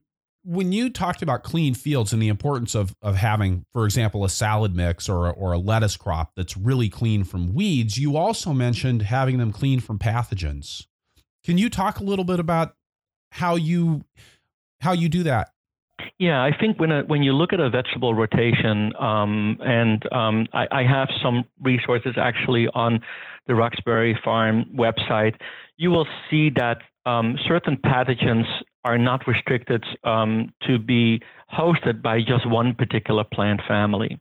[0.43, 4.29] when you talked about clean fields and the importance of of having, for example, a
[4.29, 8.53] salad mix or a, or a lettuce crop that's really clean from weeds, you also
[8.53, 10.85] mentioned having them clean from pathogens.
[11.49, 12.75] Can you talk a little bit about
[13.31, 14.03] how you
[14.81, 15.49] how you do that?
[16.19, 20.45] Yeah, I think when a, when you look at a vegetable rotation, um, and um,
[20.53, 22.99] I, I, have some resources actually on
[23.47, 25.37] the Roxbury Farm website,
[25.75, 28.45] you will see that um, certain pathogens
[28.85, 31.19] are not restricted um, to be
[31.51, 34.19] hosted by just one particular plant family.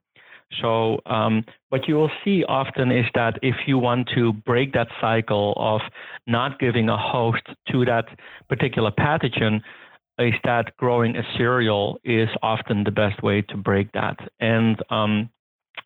[0.61, 4.89] So, um, what you will see often is that if you want to break that
[5.01, 5.83] cycle of
[6.27, 8.07] not giving a host to that
[8.49, 9.61] particular pathogen,
[10.19, 14.17] is that growing a cereal is often the best way to break that.
[14.41, 15.31] And um,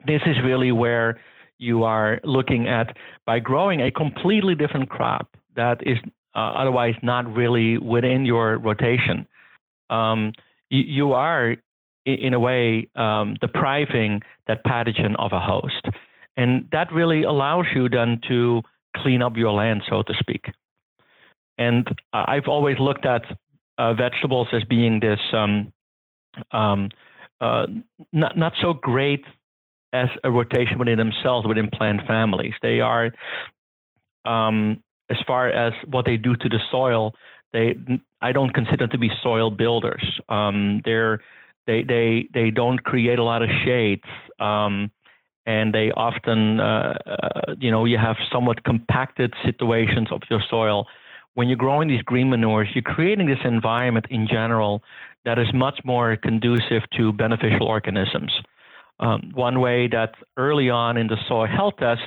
[0.06, 1.20] this is really where
[1.58, 2.96] you are looking at
[3.26, 5.98] by growing a completely different crop that is
[6.34, 9.26] uh, otherwise not really within your rotation,
[9.90, 10.32] um,
[10.70, 11.56] you, you, are
[12.04, 15.86] in a way um, depriving that pathogen of a host,
[16.36, 18.62] and that really allows you then to
[18.96, 20.46] clean up your land, so to speak.
[21.58, 23.22] And I've always looked at
[23.78, 25.72] uh, vegetables as being this um,
[26.50, 26.88] um
[27.40, 27.66] uh,
[28.12, 29.24] not not so great
[29.92, 32.54] as a rotation within themselves within plant families.
[32.62, 33.12] They are
[34.24, 37.14] um, as far as what they do to the soil,
[37.52, 37.76] they
[38.20, 40.20] I don't consider them to be soil builders.
[40.28, 41.20] Um, they're
[41.66, 44.02] they they they don't create a lot of shades.
[44.40, 44.90] Um,
[45.44, 50.86] and they often, uh, uh, you know, you have somewhat compacted situations of your soil.
[51.34, 54.82] When you're growing these green manures, you're creating this environment in general
[55.24, 58.32] that is much more conducive to beneficial organisms.
[59.00, 62.06] Um, one way that early on in the soil health test,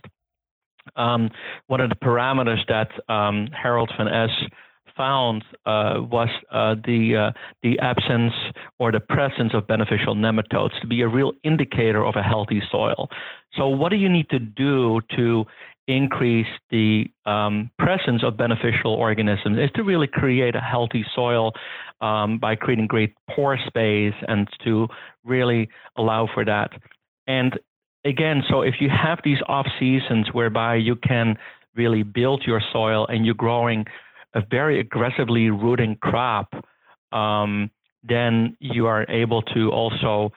[0.95, 1.29] um,
[1.67, 4.29] one of the parameters that um, Harold van Es
[4.95, 8.33] found uh, was uh, the uh, the absence
[8.79, 13.09] or the presence of beneficial nematodes to be a real indicator of a healthy soil.
[13.57, 15.45] So, what do you need to do to
[15.87, 19.57] increase the um, presence of beneficial organisms?
[19.59, 21.53] Is to really create a healthy soil
[22.01, 24.87] um, by creating great pore space and to
[25.23, 26.71] really allow for that.
[27.27, 27.57] And
[28.05, 31.37] again, so if you have these off seasons whereby you can
[31.75, 33.85] really build your soil and you're growing
[34.35, 36.53] a very aggressively rooting crop,
[37.11, 37.71] um,
[38.03, 40.31] then you are able to also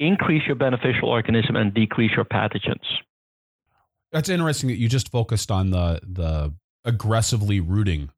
[0.00, 2.84] increase your beneficial organism and decrease your pathogens.
[4.10, 8.10] That's interesting that you just focused on the the aggressively rooting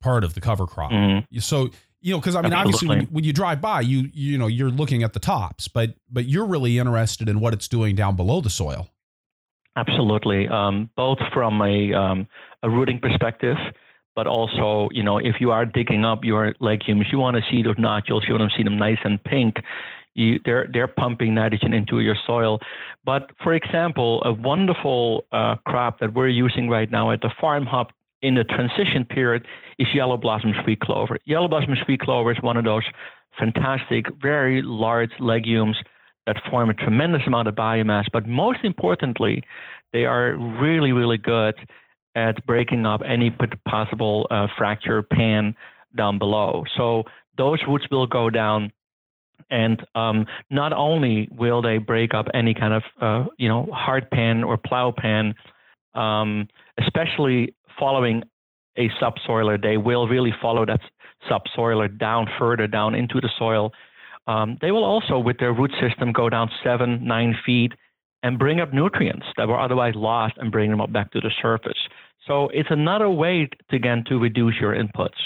[0.00, 0.90] part of the cover crop.
[0.90, 1.38] Mm-hmm.
[1.38, 2.68] So you know, because I mean, Absolutely.
[2.68, 5.94] obviously, when, when, you drive by, you you know, you're looking at the tops, but
[6.10, 8.88] but you're really interested in what it's doing down below the soil.
[9.76, 12.26] Absolutely, um, both from a um,
[12.62, 13.56] a rooting perspective,
[14.18, 17.62] but also, you know, if you are digging up your legumes, you want to see
[17.62, 19.58] those nodules, you want to see them nice and pink.
[20.16, 22.58] You, they're they're pumping nitrogen into your soil.
[23.04, 27.64] But for example, a wonderful uh, crop that we're using right now at the Farm
[27.64, 29.46] Hub in the transition period
[29.78, 31.18] is yellow blossom sweet clover.
[31.24, 32.82] Yellow blossom sweet clover is one of those
[33.38, 35.76] fantastic, very large legumes
[36.26, 38.06] that form a tremendous amount of biomass.
[38.12, 39.44] But most importantly,
[39.92, 41.54] they are really, really good
[42.14, 43.34] at breaking up any
[43.66, 45.54] possible uh, fracture pan
[45.96, 46.64] down below.
[46.76, 47.04] So
[47.36, 48.72] those roots will go down,
[49.50, 54.10] and um, not only will they break up any kind of uh, you know hard
[54.10, 55.34] pan or plow pan,
[55.94, 56.48] um,
[56.78, 58.22] especially following
[58.76, 60.80] a subsoiler, they will really follow that
[61.30, 63.72] subsoiler down further down into the soil.
[64.26, 67.72] Um, they will also, with their root system, go down seven, nine feet
[68.22, 71.30] and bring up nutrients that were otherwise lost and bring them up back to the
[71.40, 71.78] surface.
[72.26, 75.16] So it's another way, to, again, to reduce your inputs.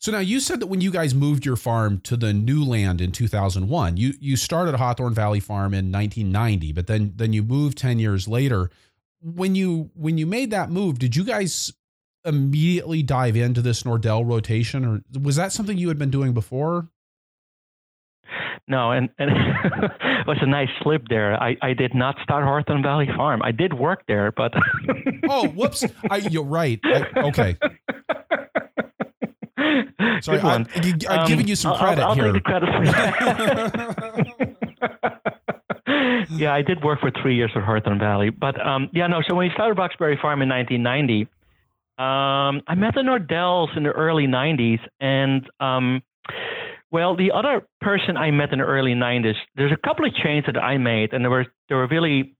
[0.00, 3.00] So now you said that when you guys moved your farm to the new land
[3.00, 7.76] in 2001, you you started Hawthorne Valley Farm in 1990, but then then you moved
[7.78, 8.70] 10 years later.
[9.20, 11.72] When you when you made that move, did you guys
[12.24, 16.88] immediately dive into this Nordell rotation or was that something you had been doing before?
[18.66, 19.30] No, and, and
[19.64, 21.40] it was a nice slip there.
[21.40, 23.40] I, I did not start Hawthorne Valley Farm.
[23.42, 24.52] I did work there, but
[25.28, 25.84] oh, whoops!
[26.10, 26.80] I, you're right.
[26.84, 27.56] I, okay.
[30.20, 30.66] Sorry, I, am
[31.08, 32.32] um, giving you some credit I'll, I'll here.
[32.32, 32.68] Take the credit
[36.30, 39.20] yeah, I did work for three years at Hawthorne Valley, but um, yeah, no.
[39.26, 41.28] So when we started Roxbury Farm in 1990,
[41.98, 46.02] um, I met the Nordells in the early 90s, and um,
[46.90, 50.52] well, the other person I met in the early '90s, there's a couple of changes
[50.52, 52.34] that I made, and there were there were really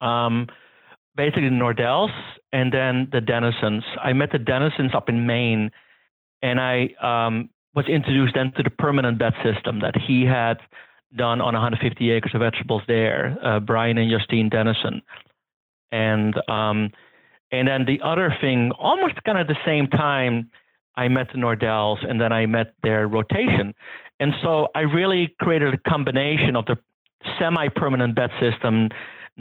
[0.00, 0.46] um,
[1.16, 2.12] basically the Nordells
[2.52, 3.82] and then the Denisons.
[4.02, 5.70] I met the Denisons up in Maine,
[6.42, 10.58] and I um, was introduced then to the permanent bed system that he had
[11.16, 15.02] done on 150 acres of vegetables there, uh, Brian and Justine Denison,
[15.90, 16.90] and um,
[17.50, 20.50] and then the other thing, almost kind of the same time
[20.98, 23.72] I met the Nordells and then I met their rotation.
[24.18, 26.76] And so I really created a combination of the
[27.38, 28.88] semi permanent bed system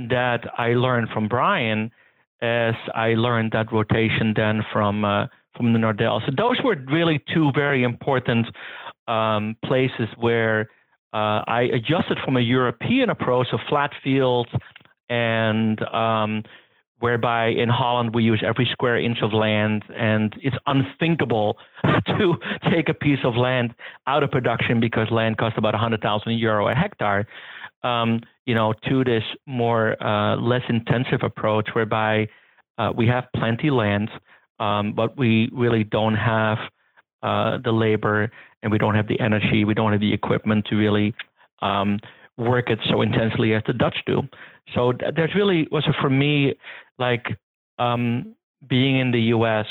[0.09, 1.91] that I learned from Brian
[2.41, 6.23] as I learned that rotation then from uh, from the Nordells.
[6.27, 8.45] So those were really two very important
[9.07, 10.69] um, places where
[11.13, 14.51] uh, I adjusted from a European approach of flat fields
[15.09, 16.43] and um,
[16.99, 21.57] whereby in Holland we use every square inch of land, and it's unthinkable
[22.07, 22.35] to
[22.71, 23.73] take a piece of land
[24.07, 27.27] out of production because land costs about 100,000 euro a hectare.
[27.83, 32.27] Um, you know, to this more uh, less intensive approach, whereby
[32.77, 34.09] uh, we have plenty land,
[34.59, 36.57] um, but we really don't have
[37.21, 38.31] uh, the labor
[38.63, 41.13] and we don't have the energy, we don't have the equipment to really
[41.61, 41.99] um,
[42.37, 44.21] work it so intensely as the Dutch do.
[44.75, 46.55] So there's really was for me
[46.99, 47.25] like
[47.79, 48.35] um,
[48.67, 49.65] being in the U.S.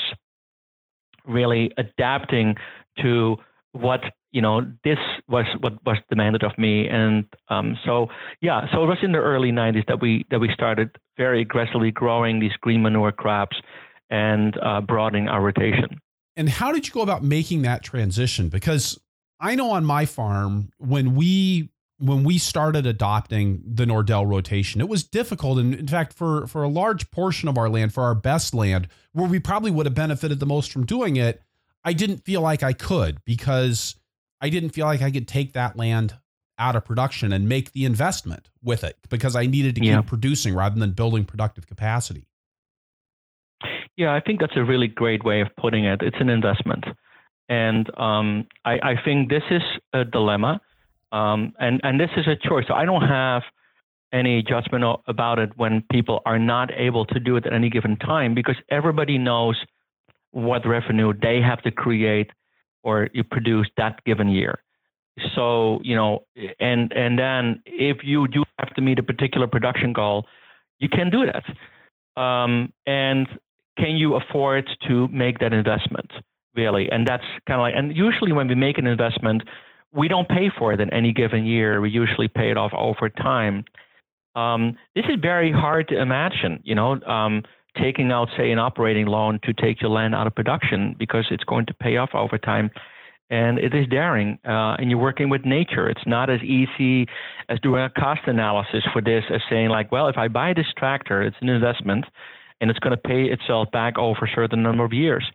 [1.25, 2.55] really adapting
[3.01, 3.37] to
[3.71, 4.01] what
[4.31, 4.97] you know this
[5.27, 8.07] was what was demanded of me and um, so
[8.41, 11.91] yeah so it was in the early 90s that we that we started very aggressively
[11.91, 13.57] growing these green manure crops
[14.09, 15.99] and uh, broadening our rotation
[16.35, 18.99] and how did you go about making that transition because
[19.39, 21.69] I know on my farm when we
[21.99, 25.57] when we started adopting the Nordell rotation, it was difficult.
[25.57, 28.87] And in fact, for for a large portion of our land, for our best land,
[29.13, 31.41] where we probably would have benefited the most from doing it,
[31.83, 33.95] I didn't feel like I could because
[34.41, 36.15] I didn't feel like I could take that land
[36.59, 40.55] out of production and make the investment with it because I needed to keep producing
[40.55, 42.27] rather than building productive capacity.
[43.95, 46.01] Yeah, I think that's a really great way of putting it.
[46.01, 46.85] It's an investment.
[47.49, 49.61] And um, I, I, think this is
[49.93, 50.59] a dilemma.
[51.11, 52.65] Um, and, and this is a choice.
[52.67, 53.43] So I don't have
[54.13, 57.97] any judgment about it when people are not able to do it at any given
[57.97, 59.57] time because everybody knows
[60.31, 62.31] what revenue they have to create
[62.83, 64.59] or you produce that given year.
[65.35, 66.25] So, you know,
[66.59, 70.27] and and then if you do have to meet a particular production goal,
[70.79, 72.21] you can do that.
[72.21, 73.27] Um, and
[73.77, 76.11] can you afford to make that investment
[76.57, 76.89] really?
[76.91, 79.43] And that's kind of like, and usually when we make an investment,
[79.93, 81.81] we don't pay for it in any given year.
[81.81, 83.65] We usually pay it off over time.
[84.35, 87.43] Um, this is very hard to imagine, you know, um,
[87.81, 91.43] taking out, say, an operating loan to take your land out of production because it's
[91.43, 92.69] going to pay off over time
[93.29, 94.39] and it is daring.
[94.45, 95.89] Uh, and you're working with nature.
[95.89, 97.07] It's not as easy
[97.49, 100.67] as doing a cost analysis for this as saying like, well, if I buy this
[100.77, 102.05] tractor, it's an investment,
[102.61, 105.25] and it's going to pay itself back over a certain number of years.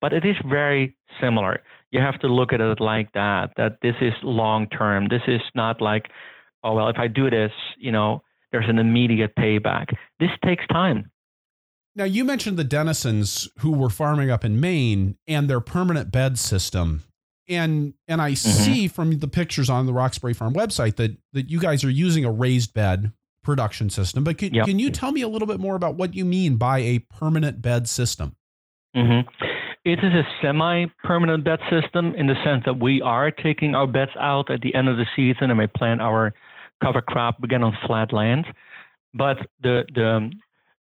[0.00, 1.62] But it is very similar.
[1.90, 3.50] You have to look at it like that.
[3.56, 5.08] That this is long term.
[5.08, 6.08] This is not like,
[6.62, 8.22] oh well, if I do this, you know,
[8.52, 9.94] there's an immediate payback.
[10.18, 11.10] This takes time.
[11.96, 16.38] Now, you mentioned the Denisons who were farming up in Maine and their permanent bed
[16.38, 17.02] system
[17.50, 18.50] and and I mm-hmm.
[18.50, 22.24] see from the pictures on the Roxbury Farm website that that you guys are using
[22.24, 23.12] a raised bed
[23.42, 24.22] production system.
[24.22, 24.66] But can, yep.
[24.66, 27.60] can you tell me a little bit more about what you mean by a permanent
[27.60, 28.36] bed system?
[28.96, 29.28] Mm-hmm.
[29.84, 34.10] It is a semi-permanent bed system in the sense that we are taking our beds
[34.20, 36.34] out at the end of the season and we plant our
[36.82, 38.44] cover crop again on flat land.
[39.14, 40.30] But the the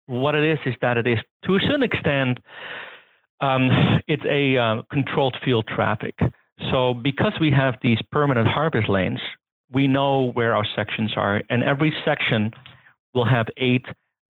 [0.08, 2.40] what it is is that it is to a certain extent
[3.42, 3.70] um,
[4.08, 6.16] it's a uh, controlled field traffic.
[6.70, 9.20] So because we have these permanent harvest lanes,
[9.72, 12.52] we know where our sections are, and every section
[13.14, 13.86] will have eight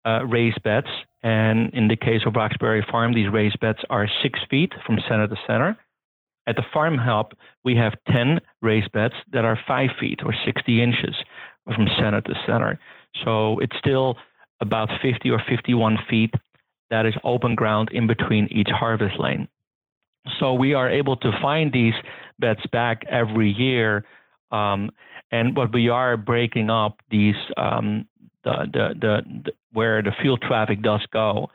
[0.06, 0.88] uh, raised beds.
[1.26, 5.28] And in the case of Roxbury Farm, these raised beds are six feet from center
[5.28, 5.76] to center.
[6.46, 10.84] At the Farm Hub, we have 10 raised beds that are five feet or 60
[10.84, 11.16] inches
[11.64, 12.80] from center to center.
[13.24, 14.18] So it's still
[14.62, 16.32] about 50 or 51 feet
[16.92, 19.48] that is open ground in between each harvest lane.
[20.40, 21.96] So we are able to find these
[22.38, 24.06] beds back every year.
[24.52, 24.92] Um,
[25.32, 28.08] and what we are breaking up these um,
[28.46, 31.50] the, the, the, the, where the field traffic does go.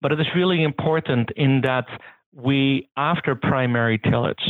[0.00, 1.86] But it is really important in that
[2.32, 4.42] we after primary tillage,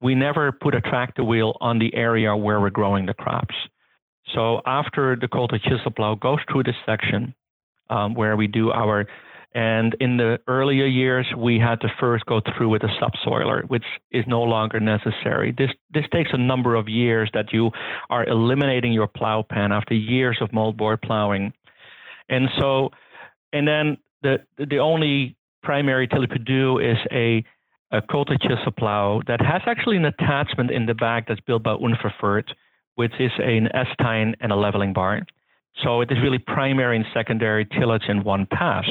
[0.00, 3.54] we never put a tractor wheel on the area where we're growing the crops.
[4.34, 7.34] So after the Coulter chisel plow goes through this section
[7.88, 9.06] um, where we do our
[9.54, 13.84] and in the earlier years, we had to first go through with a subsoiler, which
[14.10, 15.54] is no longer necessary.
[15.56, 17.70] This this takes a number of years that you
[18.10, 21.52] are eliminating your plow pan after years of moldboard plowing,
[22.28, 22.90] and so,
[23.52, 27.44] and then the the only primary till you do is a
[27.92, 31.74] a Coulter chisel plow that has actually an attachment in the back that's built by
[31.74, 32.48] Unverferth,
[32.96, 35.22] which is an S-tine and a leveling bar.
[35.84, 38.86] So it is really primary and secondary tillage in one pass.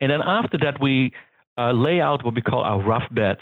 [0.00, 1.12] And then after that, we
[1.58, 3.40] uh, lay out what we call our rough beds.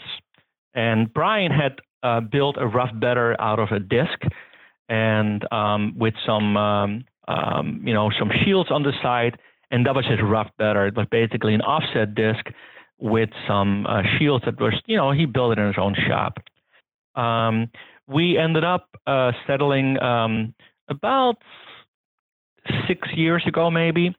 [0.73, 4.19] And Brian had uh, built a rough bedder out of a disc
[4.89, 9.37] and um, with some, um, um, you know, some shields on the side.
[9.71, 10.87] And that was his rough bedder.
[10.87, 12.45] It was basically an offset disc
[12.99, 16.39] with some uh, shields that was, you know, he built it in his own shop.
[17.15, 17.69] Um,
[18.07, 20.53] we ended up uh, settling um,
[20.89, 21.37] about
[22.87, 24.15] six years ago, maybe,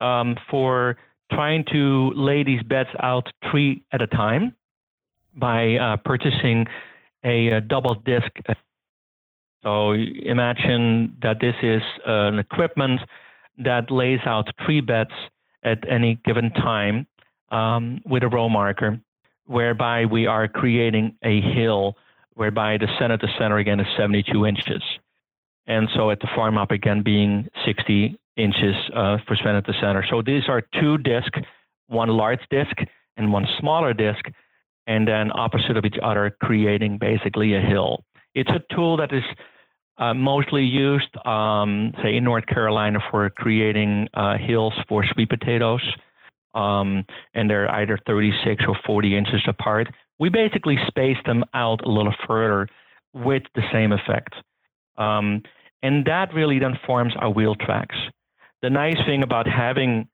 [0.00, 0.96] um, for
[1.34, 4.54] trying to lay these beds out three at a time
[5.34, 6.66] by uh, purchasing
[7.24, 8.30] a, a, double disc.
[9.62, 13.00] So imagine that this is an equipment
[13.58, 15.12] that lays out three beds
[15.62, 17.06] at any given time
[17.50, 19.00] um, with a row marker,
[19.46, 21.96] whereby we are creating a hill
[22.34, 24.82] whereby the center to center again is 72 inches.
[25.66, 30.04] And so at the Farm Hub again being 60 inches uh, for at the center.
[30.10, 31.38] So these are two discs,
[31.88, 32.76] one large disc
[33.16, 34.24] and one smaller disc,
[34.86, 38.04] and then opposite of each other, creating basically a hill.
[38.34, 39.22] It's a tool that is
[39.98, 45.82] uh, mostly used, um, say, in North Carolina for creating uh, hills for sweet potatoes.
[46.54, 47.04] Um,
[47.34, 49.88] and they're either 36 or 40 inches apart.
[50.18, 52.68] we basically space them out a little further
[53.14, 54.34] with the same effect.
[54.98, 55.42] Um,
[55.82, 57.96] and that really then forms our wheel tracks.
[58.62, 60.08] The nice thing about having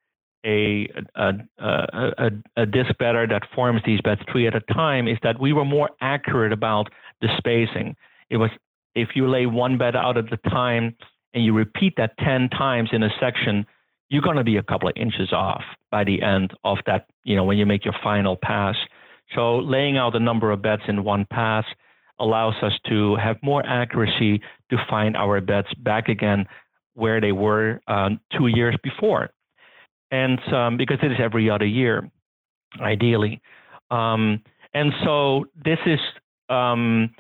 [0.44, 5.18] a, a, a, a, disc bedder that forms these beds three at a time is
[5.22, 6.88] that we were more accurate about
[7.20, 7.96] the spacing.
[8.30, 8.51] It was
[8.94, 10.96] if you lay one bed out at a time
[11.34, 13.66] and you repeat that 10 times in a section,
[14.09, 17.36] you're going to be a couple of inches off by the end of that, you
[17.36, 18.76] know, when you make your final pass.
[19.34, 21.64] So laying out a number of beds in one pass
[22.18, 24.40] allows us to have more accuracy
[24.70, 26.46] to find our beds back again
[26.99, 29.30] where they were um, two years before.
[30.11, 32.11] And um, because it is every other year,
[32.80, 33.40] ideally.
[33.90, 34.42] Um,
[34.74, 36.01] and so this is
[36.49, 37.11] um,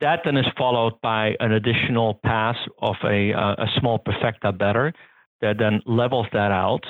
[0.00, 4.92] that then is followed by an additional pass of a, uh, a small perfecta better
[5.40, 6.84] that then levels that out.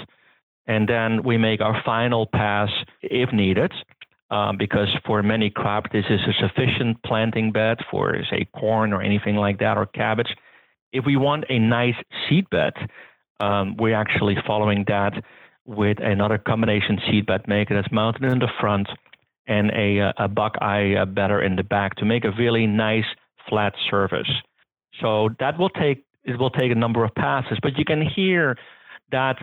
[0.67, 2.71] And then we make our final pass
[3.03, 3.73] if needed.
[4.31, 9.03] Um, because for many crops, this is a sufficient planting bed for, say, corn or
[9.03, 10.35] anything like that, or cabbage.
[10.95, 11.97] If we want a nice
[12.28, 12.72] seed bed,
[13.40, 15.12] um, we're actually following that
[15.66, 18.88] with another combination seed bed maker that's mounted in the front
[19.47, 23.05] and a, uh, a buckeye uh, bedder in the back to make a really nice
[23.49, 24.30] flat surface.
[25.01, 28.57] So that will take it will take a number of passes, but you can hear
[29.11, 29.36] that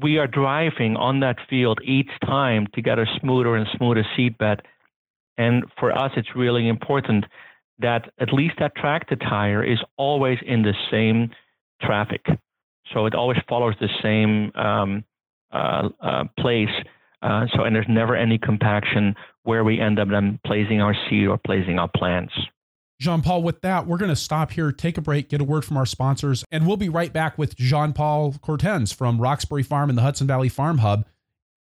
[0.00, 4.38] we are driving on that field each time to get a smoother and smoother seed
[4.38, 4.62] bed.
[5.36, 7.26] And for us, it's really important
[7.78, 11.30] that at least that tractor tire is always in the same
[11.82, 12.24] traffic.
[12.94, 15.04] So it always follows the same um,
[15.52, 16.70] uh, uh, place
[17.22, 19.14] uh, so, and there's never any compaction
[19.44, 22.32] where we end up then placing our seed or placing our plants.
[23.00, 25.64] Jean Paul, with that, we're going to stop here, take a break, get a word
[25.64, 29.90] from our sponsors, and we'll be right back with Jean Paul Courtens from Roxbury Farm
[29.90, 31.04] and the Hudson Valley Farm Hub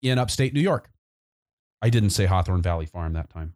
[0.02, 0.90] in upstate New York.
[1.82, 3.54] I didn't say Hawthorne Valley Farm that time.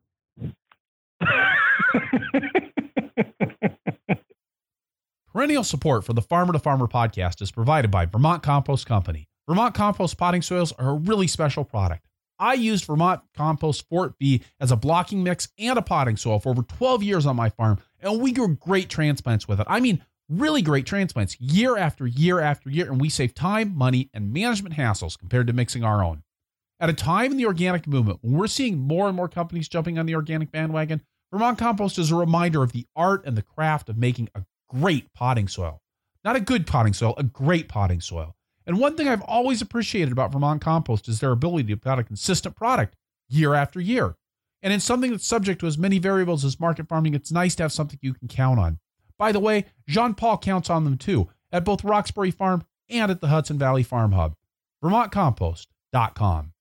[5.33, 9.29] Perennial support for the Farmer to Farmer podcast is provided by Vermont Compost Company.
[9.49, 12.07] Vermont compost potting soils are a really special product.
[12.39, 16.51] I used Vermont Compost Fort Vee as a blocking mix and a potting soil for
[16.51, 19.67] over 12 years on my farm, and we grew great transplants with it.
[19.69, 24.11] I mean, really great transplants year after year after year, and we save time, money,
[24.15, 26.23] and management hassles compared to mixing our own.
[26.81, 29.99] At a time in the organic movement when we're seeing more and more companies jumping
[29.99, 31.03] on the organic bandwagon,
[31.35, 35.13] Vermont Compost is a reminder of the art and the craft of making a great
[35.15, 35.83] potting soil.
[36.25, 38.37] Not a good potting soil, a great potting soil.
[38.69, 41.99] And one thing I've always appreciated about Vermont Compost is their ability to put out
[41.99, 42.95] a consistent product
[43.29, 44.15] year after year.
[44.63, 47.65] And in something that's subject to as many variables as market farming, it's nice to
[47.65, 48.79] have something you can count on.
[49.19, 53.21] By the way, Jean Paul counts on them too at both Roxbury Farm and at
[53.21, 54.37] the Hudson Valley Farm Hub.
[54.85, 56.53] VermontCompost.com.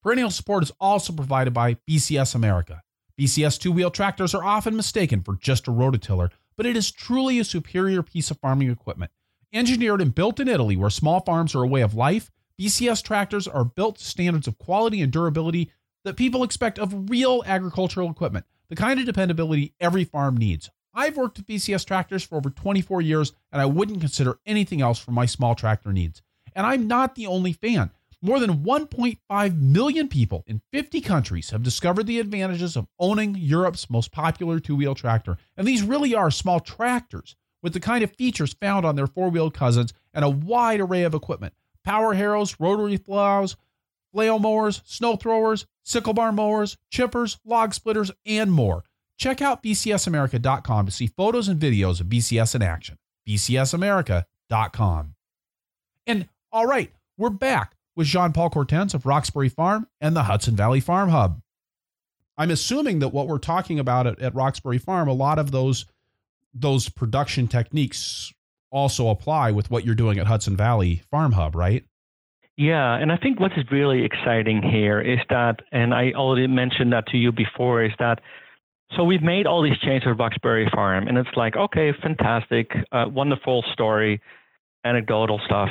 [0.00, 2.82] Perennial support is also provided by BCS America.
[3.18, 7.38] BCS two wheel tractors are often mistaken for just a rototiller, but it is truly
[7.38, 9.10] a superior piece of farming equipment.
[9.52, 13.46] Engineered and built in Italy, where small farms are a way of life, BCS tractors
[13.46, 15.70] are built to standards of quality and durability
[16.04, 20.70] that people expect of real agricultural equipment, the kind of dependability every farm needs.
[20.94, 24.98] I've worked with BCS tractors for over 24 years, and I wouldn't consider anything else
[24.98, 26.22] for my small tractor needs.
[26.54, 27.90] And I'm not the only fan.
[28.24, 33.90] More than 1.5 million people in 50 countries have discovered the advantages of owning Europe's
[33.90, 35.38] most popular two wheel tractor.
[35.56, 39.28] And these really are small tractors with the kind of features found on their four
[39.28, 41.52] wheel cousins and a wide array of equipment
[41.84, 43.56] power harrows, rotary plows,
[44.12, 48.84] flail mowers, snow throwers, sickle bar mowers, chippers, log splitters, and more.
[49.18, 52.98] Check out bcsamerica.com to see photos and videos of BCS in action.
[53.28, 55.14] bcsamerica.com.
[56.06, 60.56] And all right, we're back with Jean Paul Courtens of Roxbury Farm and the Hudson
[60.56, 61.40] Valley Farm Hub.
[62.38, 65.86] I'm assuming that what we're talking about at, at Roxbury Farm, a lot of those
[66.54, 68.32] those production techniques
[68.70, 71.84] also apply with what you're doing at Hudson Valley Farm Hub, right?
[72.56, 76.92] Yeah, and I think what is really exciting here is that, and I already mentioned
[76.92, 78.20] that to you before, is that
[78.96, 83.06] so we've made all these changes at Roxbury Farm, and it's like, okay, fantastic, uh,
[83.08, 84.20] wonderful story,
[84.84, 85.70] anecdotal stuff.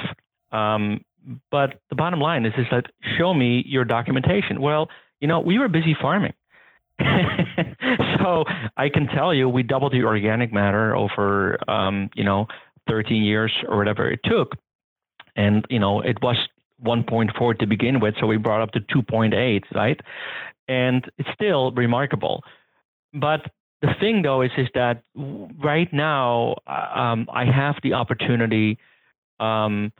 [0.51, 1.01] Um,
[1.49, 2.86] but the bottom line is, is that
[3.17, 4.61] show me your documentation.
[4.61, 6.34] Well, you know, we were busy farming.
[8.19, 8.43] so
[8.78, 12.47] I can tell you, we doubled the organic matter over, um, you know,
[12.89, 14.55] 13 years or whatever it took,
[15.36, 16.38] and you know, it was
[16.84, 19.99] 1.4 to begin with, so we brought up to 2.8, right?
[20.67, 22.43] And it's still remarkable.
[23.13, 23.41] But
[23.82, 28.78] the thing, though, is is that right now um, I have the opportunity
[29.39, 29.91] um,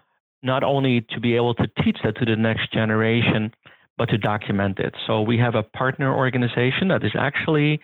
[0.44, 3.54] not only to be able to teach that to the next generation,
[3.98, 4.96] but to document it.
[5.06, 7.80] So we have a partner organization that is actually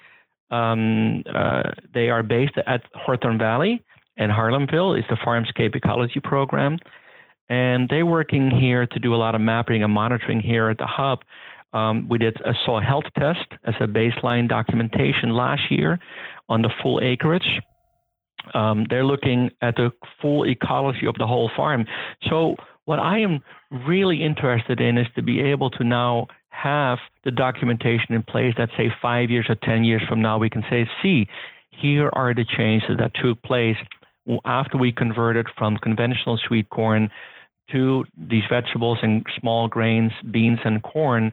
[0.49, 3.83] um, uh, they are based at Hawthorne Valley
[4.17, 4.97] and Harlemville.
[4.97, 6.77] is the Farmscape Ecology Program,
[7.49, 10.87] and they're working here to do a lot of mapping and monitoring here at the
[10.87, 11.19] hub.
[11.73, 15.99] Um, we did a soil health test as a baseline documentation last year
[16.49, 17.61] on the full acreage.
[18.53, 21.85] Um, they're looking at the full ecology of the whole farm.
[22.29, 23.41] So what I am
[23.85, 28.69] really interested in is to be able to now have the documentation in place that
[28.77, 31.27] say five years or 10 years from now, we can say, see,
[31.69, 33.77] here are the changes that took place
[34.45, 37.09] after we converted from conventional sweet corn
[37.71, 41.31] to these vegetables and small grains, beans and corn.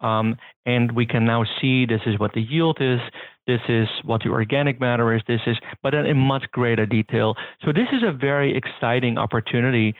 [0.00, 0.36] Um,
[0.66, 3.00] and we can now see this is what the yield is,
[3.46, 7.34] this is what the organic matter is, this is, but in much greater detail.
[7.64, 9.94] So this is a very exciting opportunity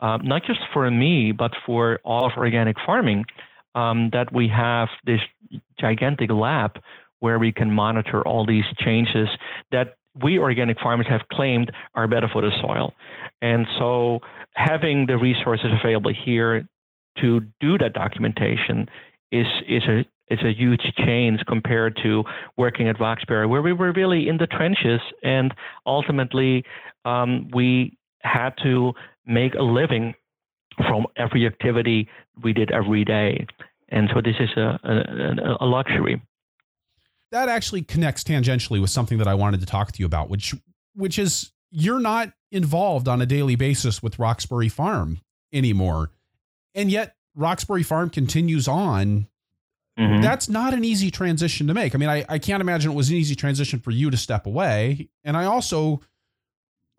[0.00, 3.24] um, not just for me, but for all of organic farming,
[3.74, 5.20] um, that we have this
[5.80, 6.78] gigantic lab
[7.20, 9.28] where we can monitor all these changes
[9.72, 12.94] that we organic farmers have claimed are better for the soil.
[13.42, 14.20] And so
[14.54, 16.66] having the resources available here
[17.20, 18.88] to do that documentation
[19.30, 22.24] is, is a is a huge change compared to
[22.56, 25.54] working at Roxbury, where we were really in the trenches, and
[25.86, 26.64] ultimately
[27.04, 28.92] um, we had to
[29.24, 30.14] make a living
[30.76, 32.08] from every activity
[32.42, 33.46] we did every day.
[33.88, 36.20] And so this is a, a, a luxury.
[37.30, 40.54] That actually connects tangentially with something that I wanted to talk to you about, which
[40.94, 45.20] which is you're not involved on a daily basis with Roxbury Farm
[45.52, 46.10] anymore.
[46.74, 49.28] And yet Roxbury Farm continues on.
[49.98, 50.22] Mm-hmm.
[50.22, 51.94] That's not an easy transition to make.
[51.94, 54.46] I mean, I, I can't imagine it was an easy transition for you to step
[54.46, 55.08] away.
[55.24, 56.00] And I also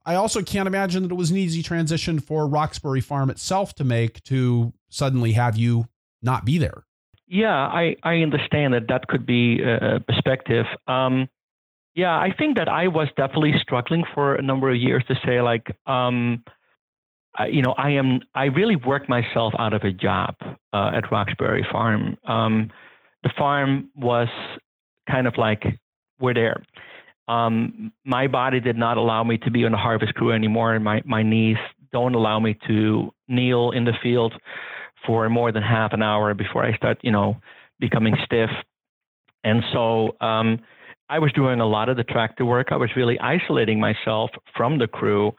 [0.06, 3.84] I also can't imagine that it was an easy transition for Roxbury Farm itself to
[3.84, 5.90] make to suddenly have you
[6.22, 6.86] not be there.
[7.28, 10.66] Yeah, I, I understand that that could be a perspective.
[10.88, 11.28] Um,
[11.94, 15.42] yeah, I think that I was definitely struggling for a number of years to say
[15.42, 16.42] like, um,
[17.46, 20.36] You know, I am I really worked myself out of a job
[20.74, 22.18] uh, at Roxbury Farm.
[22.26, 22.72] Um,
[23.24, 24.28] the farm was
[25.10, 25.64] kind of like
[26.20, 26.64] we're there.
[27.28, 30.84] Um, my body did not allow me to be on the harvest crew anymore, and
[30.84, 31.58] my, my knees
[31.92, 34.34] don't allow me to kneel in the field
[35.06, 37.38] for more than half an hour before I start, you know,
[37.80, 38.50] becoming stiff.
[39.44, 40.60] And so um,
[41.10, 42.68] I was doing a lot of the tractor work.
[42.72, 45.34] I was really isolating myself from the crew.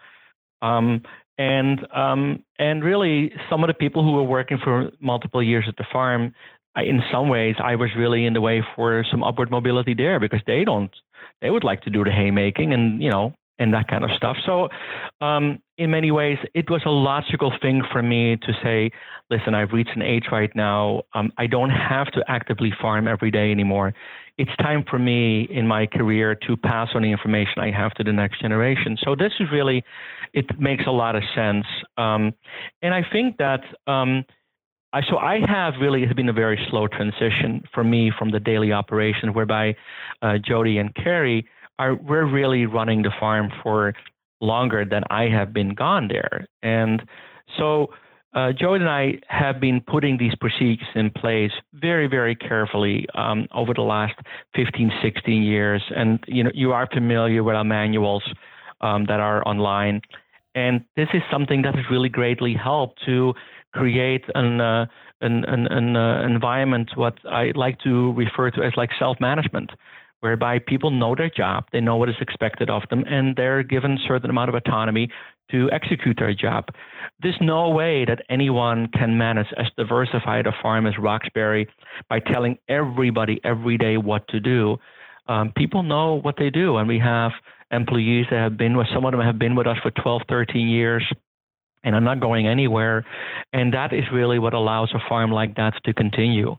[0.62, 1.02] Um,
[1.38, 5.76] and um, and really, some of the people who were working for multiple years at
[5.76, 6.34] the farm,
[6.74, 10.18] I, in some ways, I was really in the way for some upward mobility there
[10.18, 10.90] because they don't
[11.40, 14.36] they would like to do the haymaking and you know and that kind of stuff.
[14.46, 14.68] So,
[15.20, 18.90] um, in many ways, it was a logical thing for me to say,
[19.30, 21.02] listen, I've reached an age right now.
[21.14, 23.94] Um, I don't have to actively farm every day anymore.
[24.38, 28.04] It's time for me in my career to pass on the information I have to
[28.04, 28.96] the next generation.
[29.02, 29.84] So, this is really,
[30.32, 31.66] it makes a lot of sense.
[31.96, 32.32] Um,
[32.82, 33.60] and I think that.
[33.86, 34.24] Um,
[34.92, 38.40] I, so I have really it's been a very slow transition for me from the
[38.40, 39.76] daily operation, whereby
[40.22, 41.46] uh, Jody and Carrie
[41.78, 43.92] are we're really running the farm for
[44.40, 47.02] longer than I have been gone there, and
[47.58, 47.88] so
[48.34, 53.46] uh, Jody and I have been putting these procedures in place very, very carefully um,
[53.54, 54.14] over the last
[54.54, 58.22] 15, 16 years, and you know you are familiar with our manuals
[58.82, 60.02] um, that are online,
[60.54, 63.32] and this is something that has really greatly helped to
[63.72, 64.86] create an uh,
[65.22, 69.70] an, an, an uh, environment what I like to refer to as like self-management,
[70.20, 73.92] whereby people know their job, they know what is expected of them, and they're given
[73.92, 75.08] a certain amount of autonomy
[75.50, 76.66] to execute their job.
[77.22, 81.68] There's no way that anyone can manage as diversified a farm as Roxbury
[82.08, 84.76] by telling everybody every day what to do.
[85.26, 87.32] Um, people know what they do, and we have
[87.70, 90.68] employees that have been with some of them have been with us for 12, 13
[90.68, 91.04] years
[91.84, 93.04] and I'm not going anywhere.
[93.52, 96.56] And that is really what allows a farm like that to continue.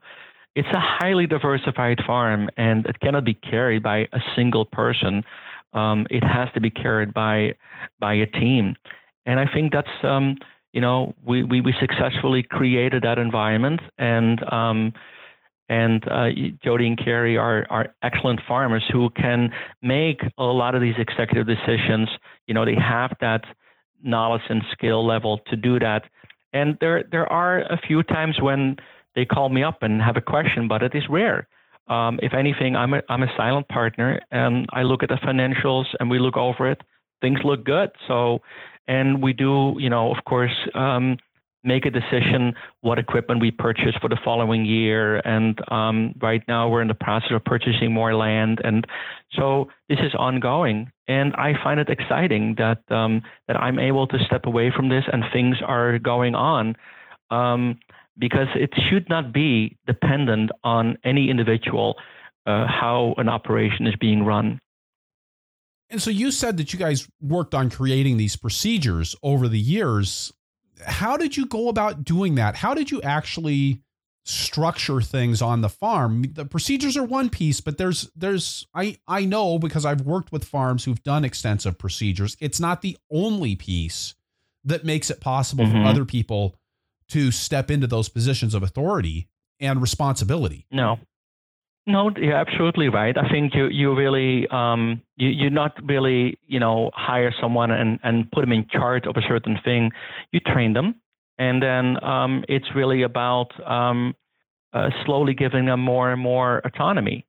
[0.55, 5.23] It's a highly diversified farm, and it cannot be carried by a single person.
[5.73, 7.55] Um, it has to be carried by
[7.99, 8.75] by a team,
[9.25, 10.37] and I think that's um,
[10.73, 14.93] you know we, we, we successfully created that environment, and um,
[15.69, 16.29] and uh,
[16.63, 19.51] Jody and Carrie are are excellent farmers who can
[19.81, 22.09] make a lot of these executive decisions.
[22.47, 23.43] You know, they have that
[24.03, 26.03] knowledge and skill level to do that.
[26.53, 28.77] And there there are a few times when
[29.15, 31.47] they call me up and have a question, but it is rare.
[31.89, 35.85] Um, if anything, I'm a, I'm a silent partner, and I look at the financials
[35.99, 36.81] and we look over it.
[37.21, 37.89] Things look good.
[38.07, 38.39] So,
[38.87, 41.17] and we do, you know, of course, um,
[41.63, 45.17] make a decision what equipment we purchase for the following year.
[45.25, 48.87] And um, right now we're in the process of purchasing more land, and
[49.33, 50.91] so this is ongoing.
[51.07, 55.03] And I find it exciting that um, that I'm able to step away from this
[55.11, 56.75] and things are going on.
[58.19, 61.95] Because it should not be dependent on any individual
[62.45, 64.59] uh, how an operation is being run.
[65.89, 70.31] And so you said that you guys worked on creating these procedures over the years.
[70.85, 72.55] How did you go about doing that?
[72.55, 73.81] How did you actually
[74.23, 76.25] structure things on the farm?
[76.33, 80.45] The procedures are one piece, but there's there's I I know because I've worked with
[80.45, 82.37] farms who've done extensive procedures.
[82.39, 84.13] It's not the only piece
[84.63, 85.83] that makes it possible mm-hmm.
[85.83, 86.58] for other people
[87.09, 89.27] to step into those positions of authority
[89.59, 90.65] and responsibility.
[90.71, 90.97] No.
[91.87, 93.17] No, you're absolutely right.
[93.17, 97.99] I think you you really um, you you not really you know hire someone and
[98.03, 99.89] and put them in charge of a certain thing.
[100.31, 100.95] You train them,
[101.39, 104.13] and then um, it's really about um,
[104.71, 107.25] uh, slowly giving them more and more autonomy.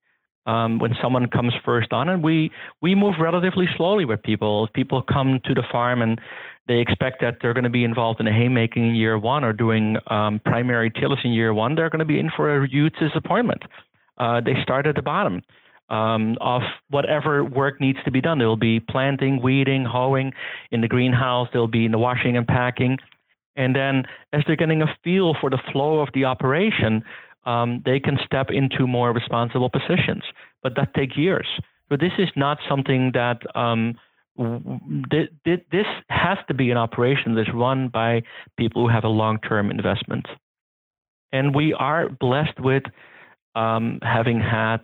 [0.47, 2.51] Um, when someone comes first on, and we
[2.83, 4.69] we move relatively slowly with people.
[4.75, 6.21] People come to the farm and
[6.69, 9.53] they expect that they're going to be involved in a haymaking in year one or
[9.53, 11.75] doing um, primary tillage in year one.
[11.75, 13.63] They're going to be in for a huge disappointment.
[14.19, 15.43] Uh, they start at the bottom
[15.89, 18.39] um, of whatever work needs to be done.
[18.39, 20.33] There will be planting, weeding, hoeing
[20.71, 21.49] in the greenhouse.
[21.53, 22.99] There'll be in the washing and packing.
[23.57, 27.03] And then as they're getting a feel for the flow of the operation,
[27.47, 30.23] um, they can step into more responsible positions.
[30.63, 31.49] But that takes years.
[31.89, 33.97] So this is not something that um,
[34.41, 38.23] this has to be an operation that's run by
[38.59, 40.27] people who have a long-term investment.
[41.33, 42.83] And we are blessed with
[43.55, 44.79] um, having had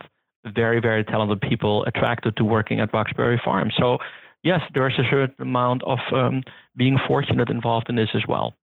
[0.44, 3.70] very, very talented people attracted to working at Roxbury Farm.
[3.78, 3.98] So,
[4.42, 6.42] yes, there's a certain amount of um,
[6.76, 8.54] being fortunate involved in this as well.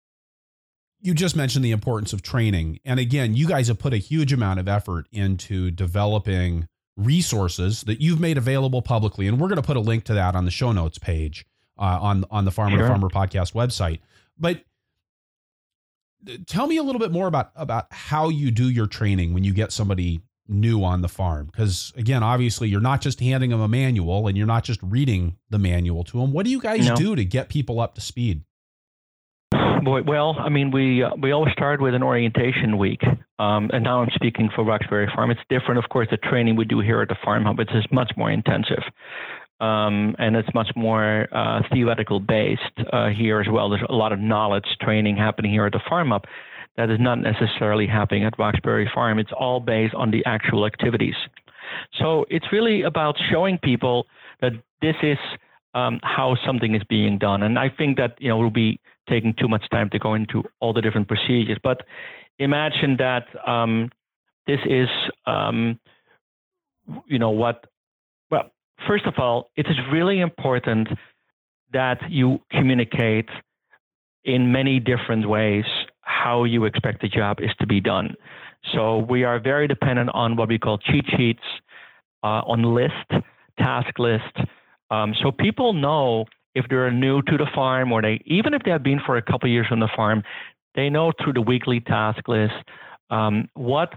[1.02, 2.80] You just mentioned the importance of training.
[2.86, 6.68] And again, you guys have put a huge amount of effort into developing
[6.98, 10.36] resources that you've made available publicly, and we're going to put a link to that
[10.36, 11.46] on the show notes page
[11.78, 12.88] uh, on on the Farmer sure.
[12.88, 14.00] to Farmer podcast website.
[14.38, 14.64] But
[16.28, 19.44] uh, tell me a little bit more about about how you do your training when
[19.44, 23.62] you get somebody new on the farm because again obviously you're not just handing them
[23.62, 26.86] a manual and you're not just reading the manual to them what do you guys
[26.86, 26.96] no.
[26.96, 28.44] do to get people up to speed
[29.84, 33.02] Boy, well, I mean, we uh, we always start with an orientation week,
[33.38, 35.30] um, and now I'm speaking for Roxbury Farm.
[35.30, 36.08] It's different, of course.
[36.10, 38.84] The training we do here at the Farm Hub it's much more intensive,
[39.60, 42.62] um, and it's much more uh, theoretical based
[42.94, 43.70] uh, here as well.
[43.70, 46.24] There's a lot of knowledge training happening here at the Farm Hub
[46.78, 49.20] that is not necessarily happening at Roxbury Farm.
[49.20, 51.16] It's all based on the actual activities.
[52.00, 54.08] So it's really about showing people
[54.40, 55.18] that this is
[55.74, 58.80] um, how something is being done, and I think that you know it will be
[59.10, 61.58] taking too much time to go into all the different procedures.
[61.62, 61.82] But
[62.40, 63.90] imagine that um,
[64.48, 64.88] this is,
[65.26, 65.80] um,
[67.08, 67.66] you know, what,
[68.32, 68.52] well,
[68.88, 70.90] first of all, it is really important
[71.72, 73.30] that you communicate
[74.24, 75.66] in many different ways
[76.02, 78.16] how you expect the job is to be done.
[78.74, 81.44] So we are very dependent on what we call cheat sheets,
[82.24, 83.26] uh, on list,
[83.60, 84.38] task list.
[84.90, 86.26] Um, so people know
[86.56, 89.22] if they're new to the farm or they even if they have been for a
[89.22, 90.24] couple years on the farm,
[90.76, 92.54] they know through the weekly task list
[93.10, 93.94] um, what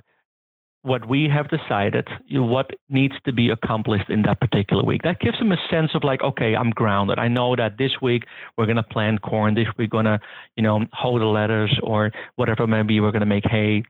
[0.86, 5.02] what we have decided, what needs to be accomplished in that particular week.
[5.02, 7.18] That gives them a sense of like, okay, I'm grounded.
[7.18, 8.22] I know that this week
[8.56, 9.56] we're going to plant corn.
[9.56, 10.20] This week we're going to,
[10.56, 13.82] you know, hoe the lettuce or whatever maybe we're going to make hay.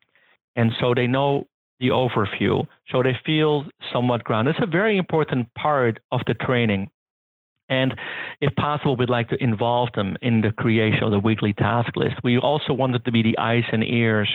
[0.56, 1.46] And so they know
[1.80, 2.66] the overview.
[2.90, 4.54] So they feel somewhat grounded.
[4.56, 6.88] It's a very important part of the training.
[7.68, 7.94] And
[8.40, 12.14] if possible, we'd like to involve them in the creation of the weekly task list.
[12.22, 14.28] We also wanted to be the eyes and ears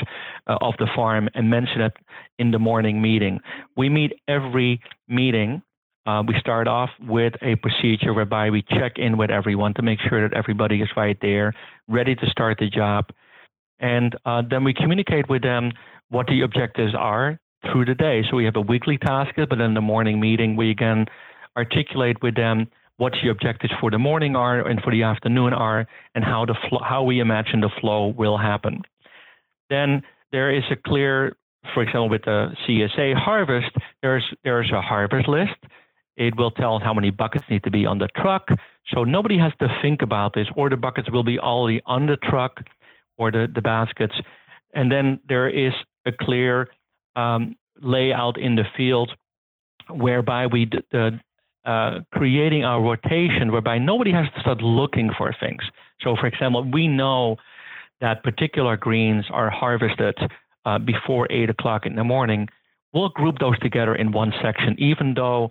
[0.47, 1.93] uh, of the farm and mention it
[2.39, 3.39] in the morning meeting.
[3.77, 5.61] We meet every meeting.
[6.05, 9.99] Uh, we start off with a procedure whereby we check in with everyone to make
[10.09, 11.53] sure that everybody is right there,
[11.87, 13.05] ready to start the job.
[13.79, 15.71] And uh, then we communicate with them
[16.09, 17.39] what the objectives are
[17.71, 18.23] through the day.
[18.29, 21.05] So we have a weekly task, list, but in the morning meeting, we can
[21.55, 22.67] articulate with them
[22.97, 26.55] what the objectives for the morning are and for the afternoon are, and how the
[26.69, 28.81] fl- how we imagine the flow will happen.
[29.69, 31.35] Then there is a clear,
[31.73, 33.71] for example, with the CSA harvest,
[34.01, 35.57] there's there's a harvest list.
[36.17, 38.49] It will tell how many buckets need to be on the truck,
[38.93, 42.17] so nobody has to think about this, or the buckets will be already on the
[42.17, 42.59] truck,
[43.17, 44.13] or the the baskets,
[44.73, 45.73] and then there is
[46.05, 46.67] a clear
[47.15, 49.11] um, layout in the field
[49.89, 51.19] whereby we d- the
[51.65, 55.61] uh, creating a rotation whereby nobody has to start looking for things.
[56.01, 57.37] So, for example, we know
[58.01, 60.17] that particular greens are harvested
[60.65, 62.47] uh, before eight o'clock in the morning,
[62.93, 65.49] we'll group those together in one section, even though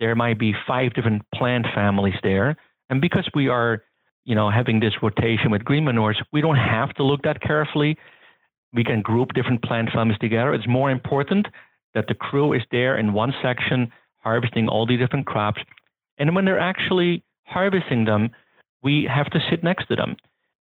[0.00, 2.56] there might be five different plant families there.
[2.90, 3.82] And because we are,
[4.24, 7.96] you know, having this rotation with green manures, we don't have to look that carefully.
[8.72, 10.52] We can group different plant families together.
[10.54, 11.48] It's more important
[11.94, 13.90] that the crew is there in one section
[14.26, 15.60] harvesting all these different crops.
[16.18, 18.30] And when they're actually harvesting them,
[18.82, 20.16] we have to sit next to them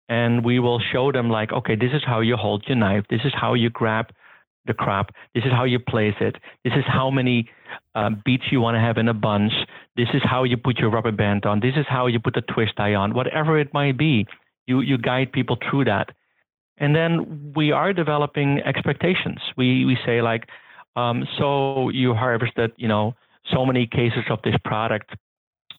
[0.09, 3.05] and we will show them like, okay, this is how you hold your knife.
[3.09, 4.07] This is how you grab
[4.67, 5.07] the crop.
[5.35, 6.37] This is how you place it.
[6.65, 7.49] This is how many
[7.95, 9.53] uh, beets you want to have in a bunch.
[9.97, 11.61] This is how you put your rubber band on.
[11.61, 13.15] This is how you put the twist tie on.
[13.15, 14.27] Whatever it might be,
[14.67, 16.11] you you guide people through that.
[16.79, 19.41] And then we are developing expectations.
[19.57, 20.45] We we say like,
[20.95, 23.15] um, so you harvested, you know,
[23.53, 25.11] so many cases of this product.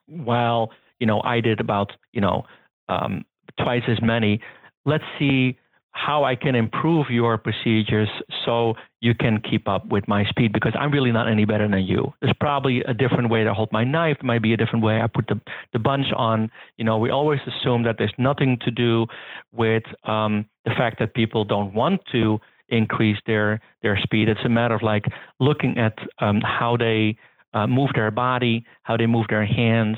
[0.08, 2.46] Well, you know, I did about, you know,
[2.90, 3.26] um,
[3.62, 4.42] twice as many.
[4.86, 5.58] Let's see
[5.92, 8.10] how I can improve your procedures
[8.46, 11.84] so you can keep up with my speed because I'm really not any better than
[11.86, 12.14] you.
[12.22, 14.18] There's probably a different way to hold my knife.
[14.22, 15.42] There might be a different way I put the,
[15.74, 16.52] the bunch on.
[16.78, 19.08] You know, we always assume that there's nothing to do
[19.52, 22.40] with um, the fact that people don't want to
[22.70, 24.30] increase their their speed.
[24.30, 25.06] It's a matter of like
[25.40, 27.18] looking at um, how they
[27.58, 29.98] uh, move their body, how they move their hands,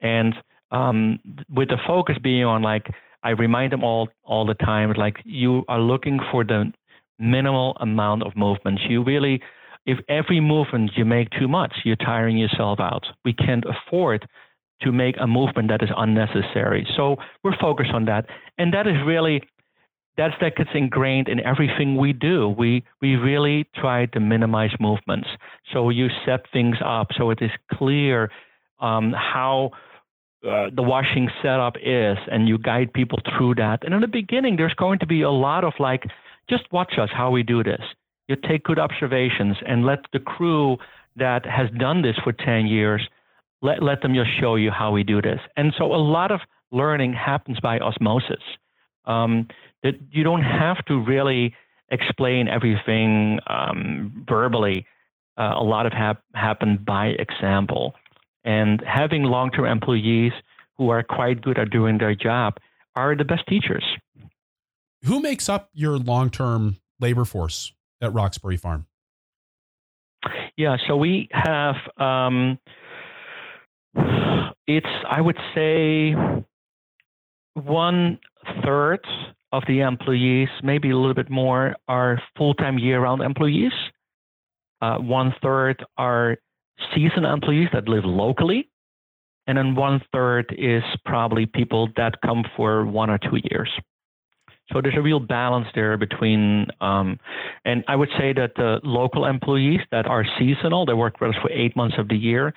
[0.00, 0.34] and
[0.70, 1.18] um,
[1.58, 2.86] with the focus being on like
[3.22, 6.72] I remind them all all the time, like you are looking for the
[7.18, 8.82] minimal amount of movements.
[8.88, 9.40] You really,
[9.86, 13.04] if every movement you make too much, you're tiring yourself out.
[13.24, 14.26] We can't afford
[14.82, 16.86] to make a movement that is unnecessary.
[16.96, 18.26] So we're focused on that,
[18.58, 19.42] and that is really
[20.16, 22.48] that's that gets ingrained in everything we do.
[22.48, 25.28] We we really try to minimize movements.
[25.72, 28.30] So you set things up so it is clear
[28.80, 29.70] um, how
[30.46, 33.84] uh, the washing setup is, and you guide people through that.
[33.84, 36.02] And in the beginning, there's going to be a lot of like,
[36.50, 37.80] just watch us how we do this.
[38.26, 40.78] You take good observations and let the crew
[41.16, 43.06] that has done this for 10 years,
[43.60, 45.38] let, let them just show you how we do this.
[45.56, 46.40] And so a lot of
[46.72, 48.42] learning happens by osmosis.
[49.04, 49.46] Um,
[49.82, 51.54] that you don't have to really
[51.90, 54.86] explain everything um, verbally.
[55.38, 57.94] Uh, a lot of hap- happen by example.
[58.44, 60.32] And having long term employees
[60.76, 62.54] who are quite good at doing their job
[62.94, 63.84] are the best teachers.
[65.04, 68.86] Who makes up your long term labor force at Roxbury Farm?
[70.56, 72.58] Yeah, so we have, um,
[74.66, 76.14] it's, I would say,
[77.54, 78.18] one
[78.64, 79.00] third
[79.52, 83.72] of the employees, maybe a little bit more, are full time year round employees.
[84.80, 86.36] Uh, one third are
[86.94, 88.68] seasoned employees that live locally,
[89.46, 93.70] and then one third is probably people that come for one or two years.
[94.72, 97.18] So there's a real balance there between, um,
[97.64, 101.36] and I would say that the local employees that are seasonal, they work with us
[101.42, 102.54] for eight months of the year,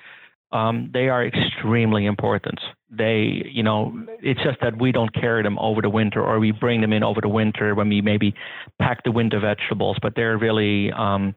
[0.52, 2.58] um, they are extremely important.
[2.90, 3.92] They, you know,
[4.22, 7.02] it's just that we don't carry them over the winter, or we bring them in
[7.02, 8.34] over the winter when we maybe
[8.80, 9.96] pack the winter vegetables.
[10.00, 11.34] But they're really, um,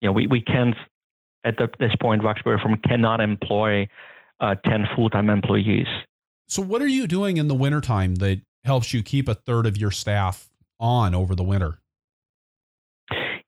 [0.00, 0.76] you know, we, we can't
[1.44, 3.88] at the, this point, Roxbury Farm cannot employ
[4.40, 5.86] uh, 10 full time employees.
[6.48, 9.76] So, what are you doing in the wintertime that helps you keep a third of
[9.76, 11.78] your staff on over the winter?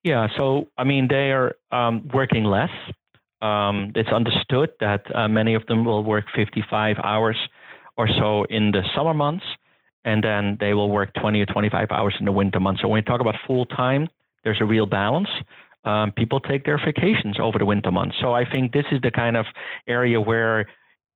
[0.04, 2.70] Yeah, so I mean, they are um, working less.
[3.42, 7.36] Um, it's understood that uh, many of them will work 55 hours
[7.96, 9.44] or so in the summer months,
[10.04, 12.80] and then they will work 20 or 25 hours in the winter months.
[12.82, 14.08] So when we talk about full time,
[14.44, 15.28] there's a real balance
[15.84, 18.16] um, people take their vacations over the winter months.
[18.20, 19.46] So I think this is the kind of
[19.88, 20.66] area where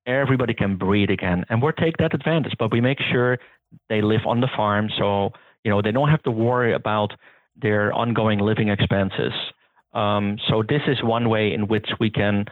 [0.07, 2.55] everybody can breathe again, and we'll take that advantage.
[2.59, 3.39] But we make sure
[3.89, 5.31] they live on the farm, so
[5.65, 7.13] you know they don't have to worry about
[7.61, 9.33] their ongoing living expenses.
[9.97, 12.45] Um, so this is one way in which we can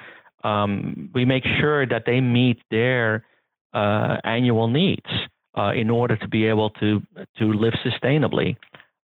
[0.45, 3.25] um, we make sure that they meet their
[3.73, 5.07] uh, annual needs
[5.57, 7.03] uh, in order to be able to
[7.39, 8.57] to live sustainably.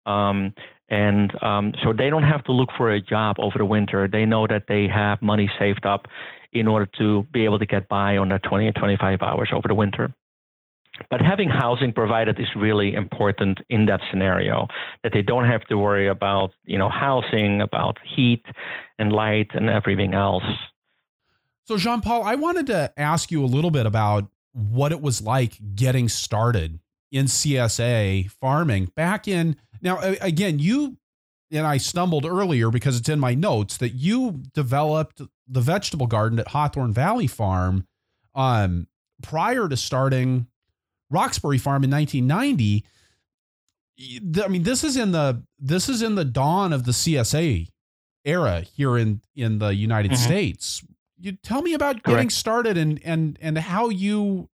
[0.06, 0.52] Um,
[0.90, 4.06] and um, so they don't have to look for a job over the winter.
[4.06, 6.06] They know that they have money saved up
[6.52, 9.66] in order to be able to get by on their 20 or 25 hours over
[9.66, 10.12] the winter.
[11.10, 14.68] But having housing provided is really important in that scenario,
[15.02, 18.44] that they don't have to worry about, you know, housing, about heat
[18.98, 20.44] and light and everything else.
[21.66, 25.20] So Jean Paul, I wanted to ask you a little bit about what it was
[25.20, 26.78] like getting started
[27.10, 30.96] in CSA farming back in now, again, you
[31.50, 36.38] and I stumbled earlier because it's in my notes that you developed the vegetable garden
[36.38, 37.86] at Hawthorne Valley Farm
[38.34, 38.88] um,
[39.22, 40.46] prior to starting
[41.10, 42.84] Roxbury Farm in 1990.
[44.42, 47.68] I mean, this is in the this is in the dawn of the CSA
[48.24, 50.24] era here in in the United mm-hmm.
[50.24, 50.82] States.
[51.18, 52.06] You tell me about Correct.
[52.06, 54.48] getting started and and and how you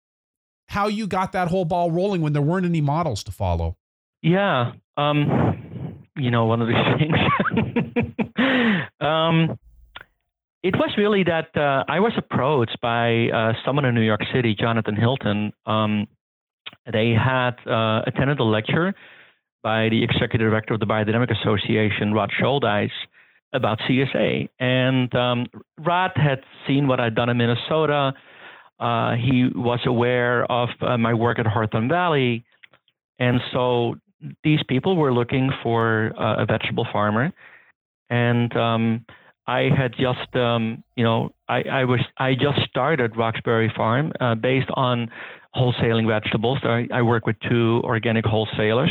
[0.69, 3.77] how you got that whole ball rolling when there weren't any models to follow.
[4.23, 7.17] Yeah, um, you know, one of these things.
[9.01, 9.59] um,
[10.63, 14.57] it was really that uh, I was approached by uh, someone in New York City,
[14.59, 15.53] Jonathan Hilton.
[15.65, 16.09] Um,
[16.93, 18.95] they had uh, attended a lecture
[19.63, 22.91] by the executive director of the Biodynamic Association, Rod Shouldice,
[23.53, 24.49] about CSA.
[24.61, 25.47] And um,
[25.79, 28.13] Rod had seen what I'd done in Minnesota.
[28.79, 32.45] Uh, he was aware of uh, my work at Hawthorne Valley.
[33.19, 33.97] And so
[34.45, 37.33] these people were looking for uh, a vegetable farmer.
[38.11, 39.05] And um,
[39.47, 44.35] I had just, um, you know, I, I, was I just started Roxbury Farm uh,
[44.35, 45.11] based on
[45.59, 46.59] wholesaling vegetables.
[46.63, 48.91] I, I work with two organic wholesalers,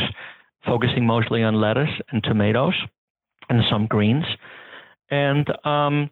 [0.64, 2.74] focusing mostly on lettuce and tomatoes
[3.48, 4.24] and some greens.
[5.10, 6.10] And um,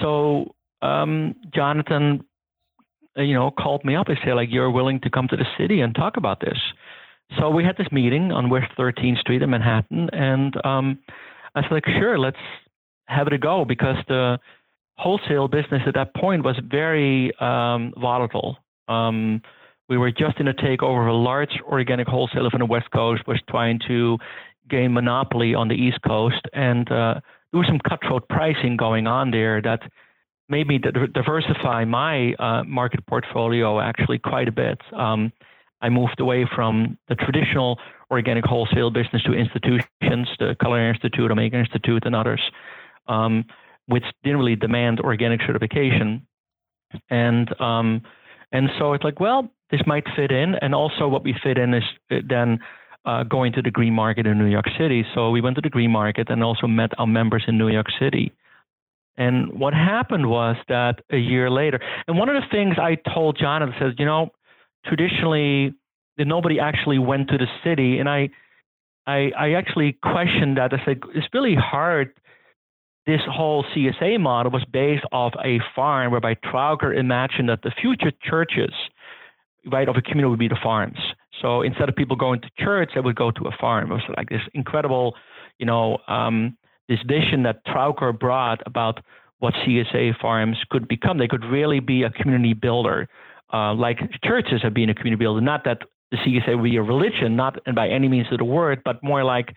[0.00, 2.24] so um, Jonathan,
[3.18, 5.46] uh, you know, called me up and said, like, you're willing to come to the
[5.58, 6.58] city and talk about this.
[7.38, 10.98] So we had this meeting on West 13th Street in Manhattan, and um,
[11.54, 12.38] I said, like, sure, let's
[13.06, 14.38] have it a go because the
[14.96, 18.56] wholesale business at that point was very um, volatile.
[18.88, 19.42] Um,
[19.88, 23.26] we were just in a takeover of a large organic wholesaler from the West Coast
[23.26, 24.18] was trying to
[24.68, 27.14] gain monopoly on the East Coast, and uh,
[27.52, 29.80] there was some cutthroat pricing going on there that
[30.50, 34.78] made me diversify my uh, market portfolio actually quite a bit.
[34.92, 35.32] Um,
[35.80, 37.78] I moved away from the traditional
[38.10, 42.40] organic wholesale business to institutions, the Culinary Institute, Omega Institute, and others,
[43.06, 43.44] um,
[43.86, 46.26] which didn't really demand organic certification.
[47.10, 48.02] And um,
[48.52, 50.54] and so it's like, well, this might fit in.
[50.54, 52.58] And also, what we fit in is uh, then
[53.04, 55.04] uh, going to the green market in New York City.
[55.14, 57.86] So we went to the green market and also met our members in New York
[57.98, 58.32] City.
[59.16, 63.36] And what happened was that a year later, and one of the things I told
[63.36, 64.30] Jonathan says, you know,
[64.86, 65.74] traditionally
[66.18, 68.30] nobody actually went to the city, and I,
[69.06, 70.72] I, I actually questioned that.
[70.72, 72.12] I said it's really hard.
[73.08, 78.12] This whole CSA model was based off a farm whereby Trauger imagined that the future
[78.22, 78.74] churches
[79.72, 80.98] right of a community would be the farms.
[81.40, 83.90] So instead of people going to church, they would go to a farm.
[83.90, 85.14] It was like this incredible,
[85.58, 86.58] you know, um,
[86.90, 89.00] this vision that Trauger brought about
[89.38, 91.16] what CSA farms could become.
[91.16, 93.08] They could really be a community builder,
[93.54, 95.40] uh, like churches have been a community builder.
[95.40, 95.78] Not that
[96.10, 99.02] the CSA would be a religion, not and by any means of the word, but
[99.02, 99.54] more like,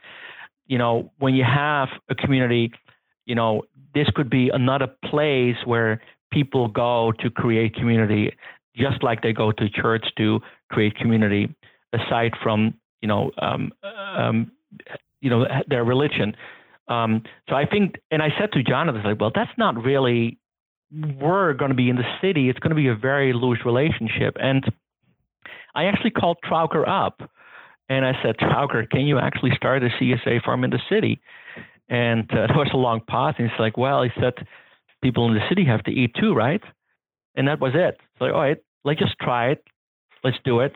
[0.68, 2.72] you know, when you have a community,
[3.32, 3.62] you know,
[3.96, 6.02] this could be another place where
[6.34, 8.36] people go to create community
[8.76, 11.56] just like they go to church to create community,
[11.94, 13.72] aside from you know um,
[14.18, 14.52] um,
[15.22, 16.36] you know their religion.
[16.90, 20.38] Um, so I think, and I said to Jonathan, like, well, that's not really.
[20.92, 22.50] We're going to be in the city.
[22.50, 24.36] It's going to be a very loose relationship.
[24.42, 24.62] And
[25.74, 27.22] I actually called Trauger up,
[27.88, 31.22] and I said, Trauger, can you actually start a CSA farm in the city?
[31.92, 34.34] And uh, there was a long pause, and he's like, well, he said,
[35.04, 36.62] people in the city have to eat too, right?
[37.36, 38.00] And that was it.
[38.18, 39.64] So all right, let's just try it.
[40.24, 40.74] Let's do it.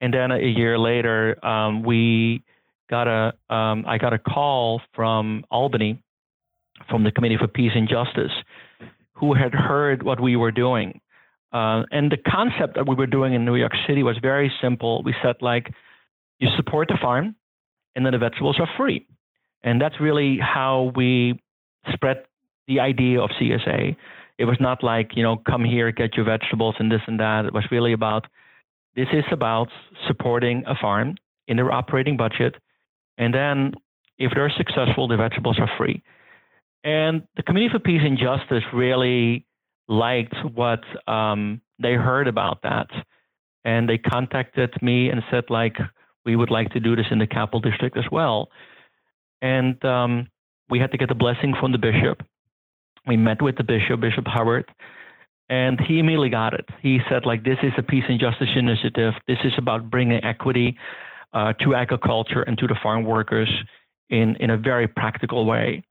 [0.00, 2.42] And then a year later, um, we
[2.90, 6.02] got a, um, I got a call from Albany,
[6.90, 8.32] from the Committee for Peace and Justice,
[9.14, 11.00] who had heard what we were doing.
[11.52, 15.02] Uh, and the concept that we were doing in New York City was very simple.
[15.04, 15.72] We said, like,
[16.40, 17.36] you support the farm,
[17.94, 19.06] and then the vegetables are free.
[19.64, 21.40] And that's really how we
[21.92, 22.24] spread
[22.68, 23.96] the idea of CSA.
[24.38, 27.46] It was not like, you know, come here, get your vegetables and this and that.
[27.46, 28.26] It was really about
[28.94, 29.68] this is about
[30.06, 31.16] supporting a farm
[31.48, 32.54] in their operating budget.
[33.18, 33.72] And then
[34.18, 36.02] if they're successful, the vegetables are free.
[36.84, 39.46] And the Committee for Peace and Justice really
[39.88, 42.88] liked what um, they heard about that.
[43.64, 45.76] And they contacted me and said, like,
[46.26, 48.50] we would like to do this in the Capital District as well.
[49.44, 50.28] And um,
[50.70, 52.22] we had to get the blessing from the bishop
[53.06, 54.70] we met with the bishop, Bishop Hubbard,
[55.48, 56.66] and he immediately got it.
[56.80, 59.14] He said, like, this is a peace and justice initiative.
[59.28, 60.76] This is about bringing equity
[61.32, 63.50] uh, to agriculture and to the farm workers
[64.08, 65.84] in, in a very practical way.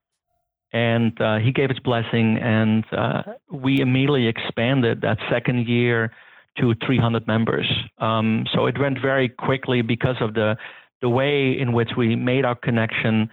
[0.71, 3.21] And uh, he gave his blessing, and uh,
[3.51, 6.11] we immediately expanded that second year
[6.57, 7.71] to 300 members.
[7.99, 10.55] Um, so it went very quickly because of the
[11.01, 13.30] the way in which we made our connection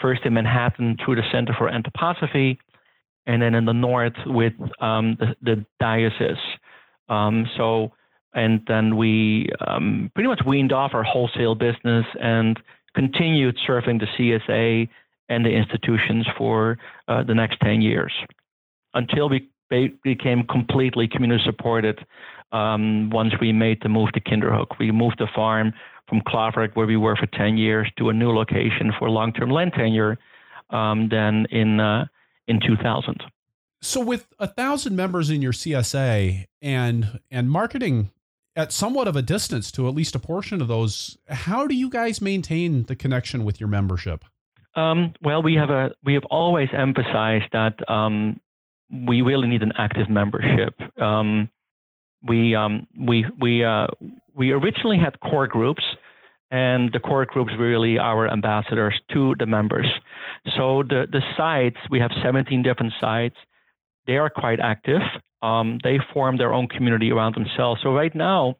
[0.00, 2.58] first in Manhattan through the Center for Anthroposophy,
[3.26, 6.36] and then in the north with um, the, the, diocese.
[7.08, 7.92] Um, so,
[8.34, 12.58] and then we um, pretty much weaned off our wholesale business and
[12.94, 14.88] continued serving the CSA
[15.28, 16.78] and the institutions for
[17.08, 18.12] uh, the next 10 years
[18.94, 19.48] until we
[20.02, 22.04] became completely community supported
[22.52, 24.78] um, once we made the move to Kinderhook.
[24.78, 25.72] We moved the farm
[26.10, 29.50] from Claverack, where we were for 10 years, to a new location for long term
[29.50, 30.18] land tenure
[30.68, 32.04] um, then in, uh,
[32.46, 33.22] in 2000.
[33.82, 38.10] So, with a thousand members in your CSA and and marketing
[38.54, 41.88] at somewhat of a distance to at least a portion of those, how do you
[41.88, 44.24] guys maintain the connection with your membership?
[44.74, 48.38] Um, well, we have a we have always emphasized that um,
[48.90, 50.74] we really need an active membership.
[51.00, 51.48] Um,
[52.22, 53.86] we um, we we uh,
[54.34, 55.82] we originally had core groups,
[56.50, 59.86] and the core groups really our ambassadors to the members.
[60.56, 63.36] So the the sites we have 17 different sites.
[64.06, 65.02] They are quite active.
[65.42, 67.80] Um, they form their own community around themselves.
[67.82, 68.56] So right now,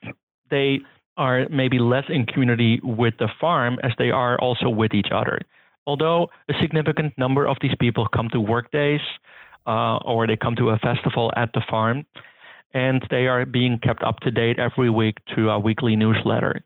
[0.50, 0.80] they
[1.16, 5.40] are maybe less in community with the farm as they are also with each other.
[5.86, 9.00] Although a significant number of these people come to work days
[9.66, 12.06] uh, or they come to a festival at the farm,
[12.72, 16.62] and they are being kept up to date every week through a weekly newsletter.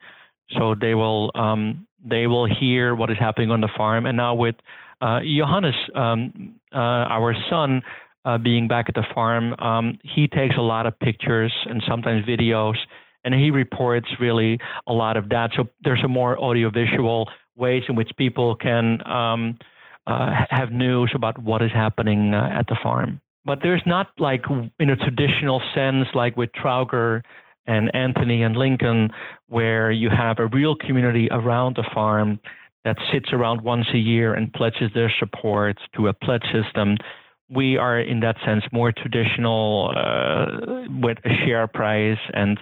[0.50, 4.06] So they will um, they will hear what is happening on the farm.
[4.06, 4.56] And now with
[5.00, 7.82] uh, Johannes, um, uh, our son,
[8.24, 12.24] uh, being back at the farm, um, he takes a lot of pictures and sometimes
[12.26, 12.76] videos,
[13.24, 15.50] and he reports really a lot of that.
[15.56, 19.58] So there's a more audiovisual ways in which people can um,
[20.06, 23.20] uh, have news about what is happening uh, at the farm.
[23.44, 24.44] But there's not like
[24.80, 27.22] in a traditional sense, like with Trauger
[27.66, 29.10] and Anthony and Lincoln,
[29.48, 32.40] where you have a real community around the farm
[32.84, 36.96] that sits around once a year and pledges their support to a pledge system
[37.50, 42.58] we are in that sense more traditional uh, with a share price and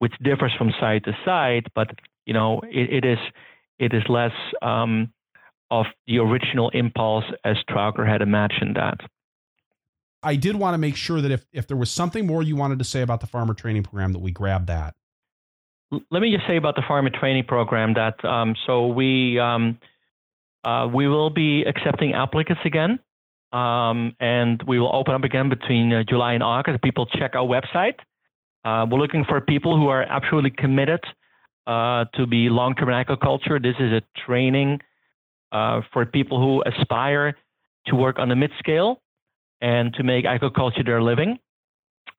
[0.00, 1.88] which differs from side to side but
[2.26, 3.18] you know it, it is
[3.78, 4.32] it is less
[4.62, 5.12] um,
[5.70, 9.00] of the original impulse as Trauger had imagined that.
[10.24, 12.78] I did want to make sure that if, if there was something more you wanted
[12.78, 14.94] to say about the farmer training program, that we grab that.
[16.10, 19.78] Let me just say about the farmer training program that um, so we um,
[20.64, 22.98] uh, we will be accepting applicants again.
[23.52, 26.82] Um, and we will open up again between uh, July and August.
[26.82, 27.94] People check our website.
[28.64, 30.98] Uh, we're looking for people who are absolutely committed
[31.68, 33.60] uh, to be long-term in agriculture.
[33.60, 34.80] This is a training
[35.52, 37.36] uh, for people who aspire
[37.86, 39.00] to work on the mid-scale
[39.60, 41.38] and to make agriculture their living.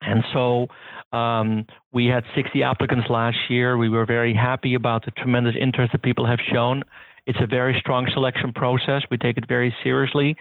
[0.00, 0.68] And so
[1.16, 3.76] um, we had 60 applicants last year.
[3.76, 6.82] We were very happy about the tremendous interest that people have shown.
[7.26, 9.02] It's a very strong selection process.
[9.10, 10.36] We take it very seriously.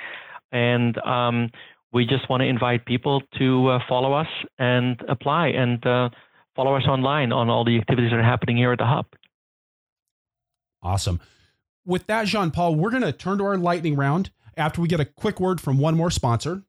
[0.52, 1.50] And um,
[1.92, 4.28] we just want to invite people to uh, follow us
[4.60, 6.10] and apply and uh,
[6.56, 9.06] follow us online on all the activities that are happening here at the Hub.
[10.84, 11.20] Awesome.
[11.86, 15.00] With that, Jean Paul, we're going to turn to our lightning round after we get
[15.00, 16.64] a quick word from one more sponsor.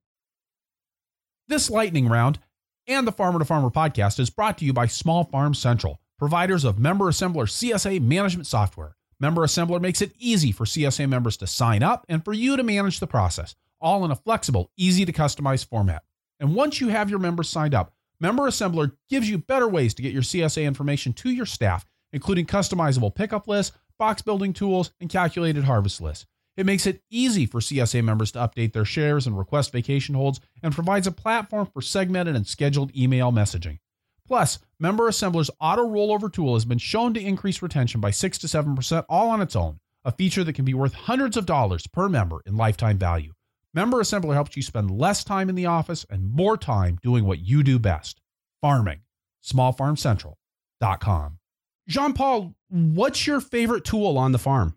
[1.48, 2.40] This lightning round
[2.89, 6.64] and the Farmer to Farmer podcast is brought to you by Small Farm Central, providers
[6.64, 8.97] of Member Assembler CSA management software.
[9.20, 12.64] Member Assembler makes it easy for CSA members to sign up and for you to
[12.64, 16.02] manage the process all in a flexible, easy to customize format.
[16.40, 20.02] And once you have your members signed up, Member Assembler gives you better ways to
[20.02, 25.09] get your CSA information to your staff, including customizable pickup lists, box building tools, and
[25.09, 26.27] calculated harvest lists.
[26.56, 30.40] It makes it easy for CSA members to update their shares and request vacation holds
[30.62, 33.78] and provides a platform for segmented and scheduled email messaging.
[34.26, 38.46] Plus, Member Assembler's auto rollover tool has been shown to increase retention by 6 to
[38.46, 42.08] 7% all on its own, a feature that can be worth hundreds of dollars per
[42.08, 43.32] member in lifetime value.
[43.74, 47.40] Member Assembler helps you spend less time in the office and more time doing what
[47.40, 48.20] you do best
[48.62, 49.00] farming.
[49.44, 51.38] SmallFarmCentral.com.
[51.86, 54.75] Jean Paul, what's your favorite tool on the farm?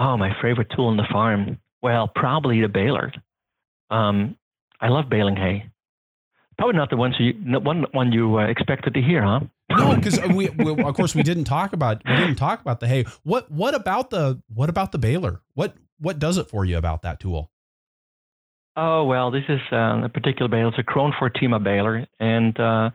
[0.00, 1.58] Oh, my favorite tool on the farm?
[1.82, 3.12] Well, probably the baler.
[3.90, 4.36] Um,
[4.80, 5.70] I love baling hay.
[6.56, 9.40] Probably not the ones you, one one you uh, expected to hear, huh?
[9.70, 12.88] No, because we, we, of course we didn't talk about we didn't talk about the
[12.88, 13.04] hay.
[13.24, 15.42] What what about the what about the baler?
[15.54, 17.50] What what does it for you about that tool?
[18.76, 20.68] Oh well, this is uh, a particular baler.
[20.68, 22.90] It's a Krone Fortima baler, and uh,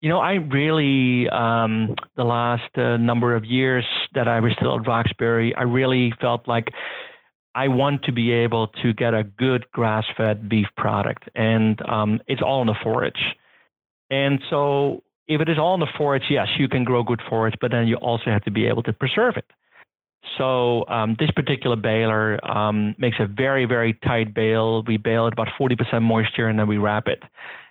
[0.00, 3.84] you know, I really um, the last uh, number of years
[4.14, 6.68] that I was still at Roxbury, I really felt like
[7.54, 12.42] I want to be able to get a good grass-fed beef product, and um, it's
[12.42, 13.36] all in the forage.
[14.10, 17.54] And so, if it is all in the forage, yes, you can grow good forage,
[17.60, 19.46] but then you also have to be able to preserve it.
[20.38, 24.82] So um, this particular baler um, makes a very, very tight bale.
[24.82, 27.22] We bale at about 40% moisture and then we wrap it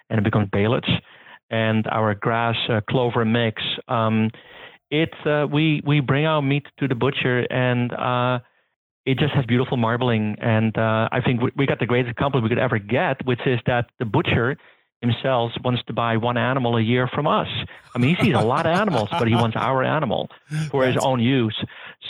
[0.10, 0.90] and it becomes balage.
[1.50, 4.30] And our grass uh, clover mix um,
[4.94, 8.40] it's uh, we we bring our meat to the butcher and uh,
[9.08, 10.36] it just has beautiful marbling.
[10.40, 13.42] And uh, I think we, we got the greatest compliment we could ever get, which
[13.48, 14.56] is that the butcher
[15.04, 17.48] himself wants to buy one animal a year from us.
[17.94, 20.30] I mean, he sees a lot of animals, but he wants our animal
[20.72, 21.56] for his own use.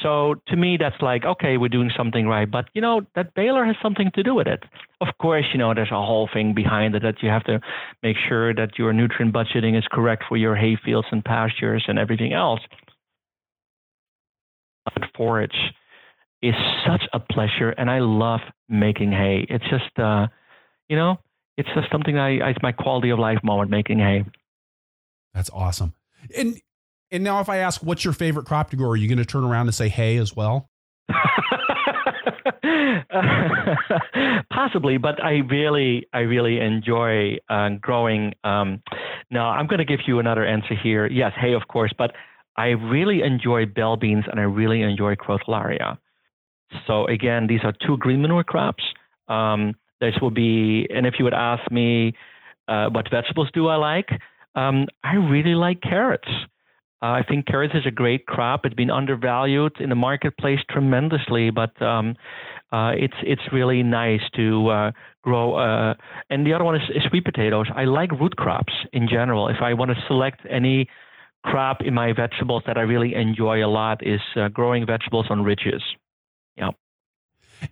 [0.01, 2.49] So to me, that's like, okay, we're doing something right.
[2.49, 4.63] But, you know, that baler has something to do with it.
[5.01, 7.59] Of course, you know, there's a whole thing behind it that you have to
[8.01, 11.99] make sure that your nutrient budgeting is correct for your hay fields and pastures and
[11.99, 12.61] everything else.
[14.85, 15.55] But forage
[16.41, 16.55] is
[16.85, 19.45] such a pleasure, and I love making hay.
[19.49, 20.27] It's just, uh,
[20.89, 21.17] you know,
[21.57, 24.25] it's just something I, it's my quality of life moment making hay.
[25.33, 25.93] That's awesome.
[26.35, 26.59] And
[27.11, 29.25] and now, if I ask, what's your favorite crop to grow, are you going to
[29.25, 30.67] turn around and say hay as well?
[34.51, 38.33] possibly, but I really, I really enjoy uh, growing.
[38.43, 38.81] Um,
[39.29, 41.07] now, I'm going to give you another answer here.
[41.07, 42.11] Yes, hay, of course, but
[42.57, 45.97] I really enjoy bell beans and I really enjoy crotalaria.
[46.87, 48.83] So again, these are two green manure crops.
[49.27, 49.73] Um,
[50.03, 52.13] this will be, and if you would ask me
[52.67, 54.09] uh, what vegetables do I like,
[54.55, 56.27] um, I really like carrots.
[57.01, 58.65] Uh, I think carrots is a great crop.
[58.65, 62.15] It's been undervalued in the marketplace tremendously, but um,
[62.71, 65.55] uh, it's it's really nice to uh, grow.
[65.55, 65.95] Uh,
[66.29, 67.67] and the other one is, is, sweet potatoes.
[67.75, 69.49] I like root crops in general.
[69.49, 70.87] If I want to select any
[71.45, 75.43] crop in my vegetables that I really enjoy a lot, is uh, growing vegetables on
[75.43, 75.83] ridges.
[76.55, 76.69] Yeah.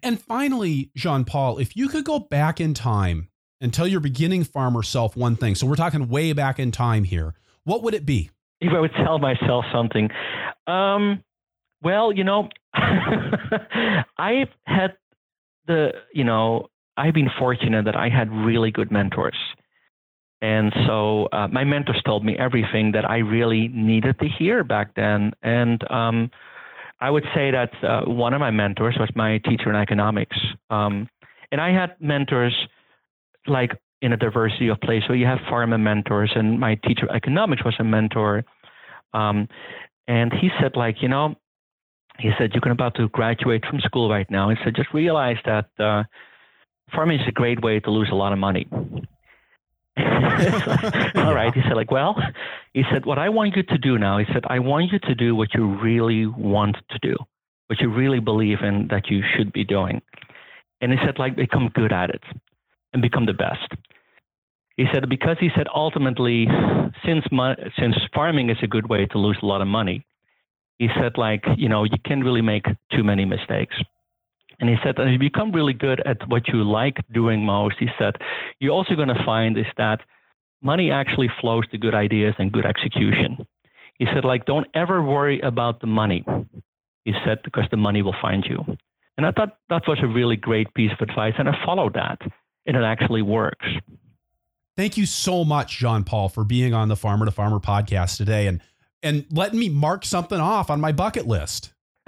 [0.03, 4.43] And finally, Jean Paul, if you could go back in time and tell your beginning
[4.43, 8.05] farmer self one thing, so we're talking way back in time here, what would it
[8.05, 8.30] be?
[8.63, 10.11] If I would tell myself something,
[10.68, 11.23] um,
[11.81, 14.93] well, you know, I've had
[15.65, 19.38] the, you know, I've been fortunate that I had really good mentors.
[20.41, 24.95] And so uh, my mentors told me everything that I really needed to hear back
[24.95, 25.31] then.
[25.41, 26.31] And um,
[27.02, 30.38] I would say that uh, one of my mentors was my teacher in economics.
[30.69, 31.10] Um,
[31.52, 32.56] and I had mentors
[33.48, 33.72] like
[34.02, 35.06] in a diversity of places.
[35.07, 38.44] So you have farmer mentors, and my teacher economics was a mentor.
[39.14, 39.48] Um,
[40.07, 41.36] and he said, like, you know,
[42.19, 44.49] he said, you're about to graduate from school right now.
[44.49, 46.03] He said, just realize that uh,
[46.94, 48.68] farming is a great way to lose a lot of money.
[49.97, 51.53] All right.
[51.53, 52.15] He said, like, well,
[52.73, 55.15] he said, what I want you to do now, he said, I want you to
[55.15, 57.15] do what you really want to do,
[57.68, 60.01] what you really believe in that you should be doing.
[60.80, 62.23] And he said, like, become good at it
[62.93, 63.73] and become the best.
[64.77, 66.47] He said, because he said, ultimately,
[67.05, 67.26] since,
[67.77, 70.05] since farming is a good way to lose a lot of money,
[70.80, 73.76] he said, like, you know, you can't really make too many mistakes.
[74.62, 77.88] And he said if you become really good at what you like doing most, he
[77.98, 78.14] said,
[78.60, 80.02] you're also going to find is that
[80.62, 83.46] money actually flows to good ideas and good execution.
[83.96, 86.24] He said, like, don't ever worry about the money.
[87.06, 88.78] He said, because the money will find you.
[89.18, 92.20] And I thought that was a really great piece of advice, and I followed that,
[92.66, 93.66] and it actually works.
[94.78, 98.48] Thank you so much, Jean Paul, for being on the Farmer to Farmer podcast today
[98.48, 98.62] and
[99.04, 101.74] and letting me mark something off on my bucket list.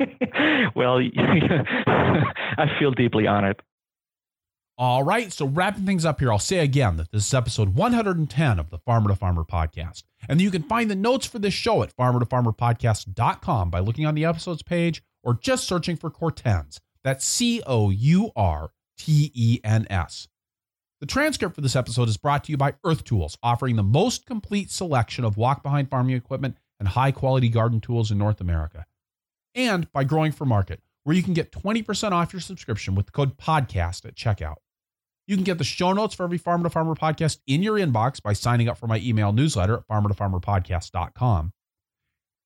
[0.74, 3.62] well, I feel deeply honored.
[4.78, 5.30] All right.
[5.30, 8.78] So, wrapping things up here, I'll say again that this is episode 110 of the
[8.78, 10.04] Farmer to Farmer podcast.
[10.26, 14.24] And you can find the notes for this show at farmertofarmerpodcast.com by looking on the
[14.24, 16.80] episodes page or just searching for Courtens.
[17.04, 20.28] That's C O U R T E N S.
[21.00, 24.26] The transcript for this episode is brought to you by Earth Tools, offering the most
[24.26, 28.86] complete selection of walk behind farming equipment and high quality garden tools in North America
[29.54, 33.12] and by Growing for Market, where you can get 20% off your subscription with the
[33.12, 34.56] code podcast at checkout.
[35.26, 38.20] You can get the show notes for every Farmer to Farmer podcast in your inbox
[38.22, 41.52] by signing up for my email newsletter at farmertofarmerpodcast.com.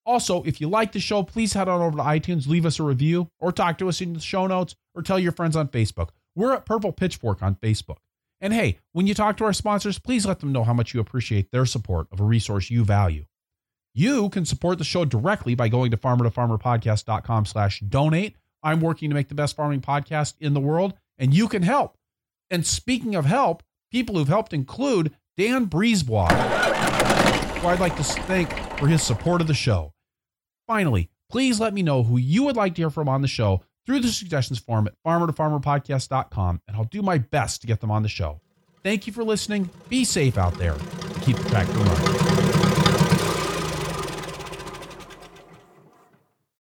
[0.06, 2.82] Also, if you like the show, please head on over to iTunes, leave us a
[2.82, 6.10] review, or talk to us in the show notes, or tell your friends on Facebook.
[6.35, 7.98] We're at Purple Pitchfork on Facebook.
[8.40, 11.01] And hey, when you talk to our sponsors, please let them know how much you
[11.01, 13.24] appreciate their support of a resource you value.
[13.94, 18.36] You can support the show directly by going to farmertofarmerpodcast.com slash donate.
[18.62, 21.96] I'm working to make the best farming podcast in the world, and you can help.
[22.50, 23.62] And speaking of help,
[23.92, 26.30] people who've helped include Dan Brisebois,
[27.60, 29.92] who I'd like to thank for his support of the show.
[30.66, 33.62] Finally, please let me know who you would like to hear from on the show
[33.86, 38.02] through the suggestions form at farmertofarmerpodcast.com, and I'll do my best to get them on
[38.02, 38.40] the show.
[38.82, 39.70] Thank you for listening.
[39.88, 40.76] Be safe out there.
[41.22, 42.43] Keep the tractor running.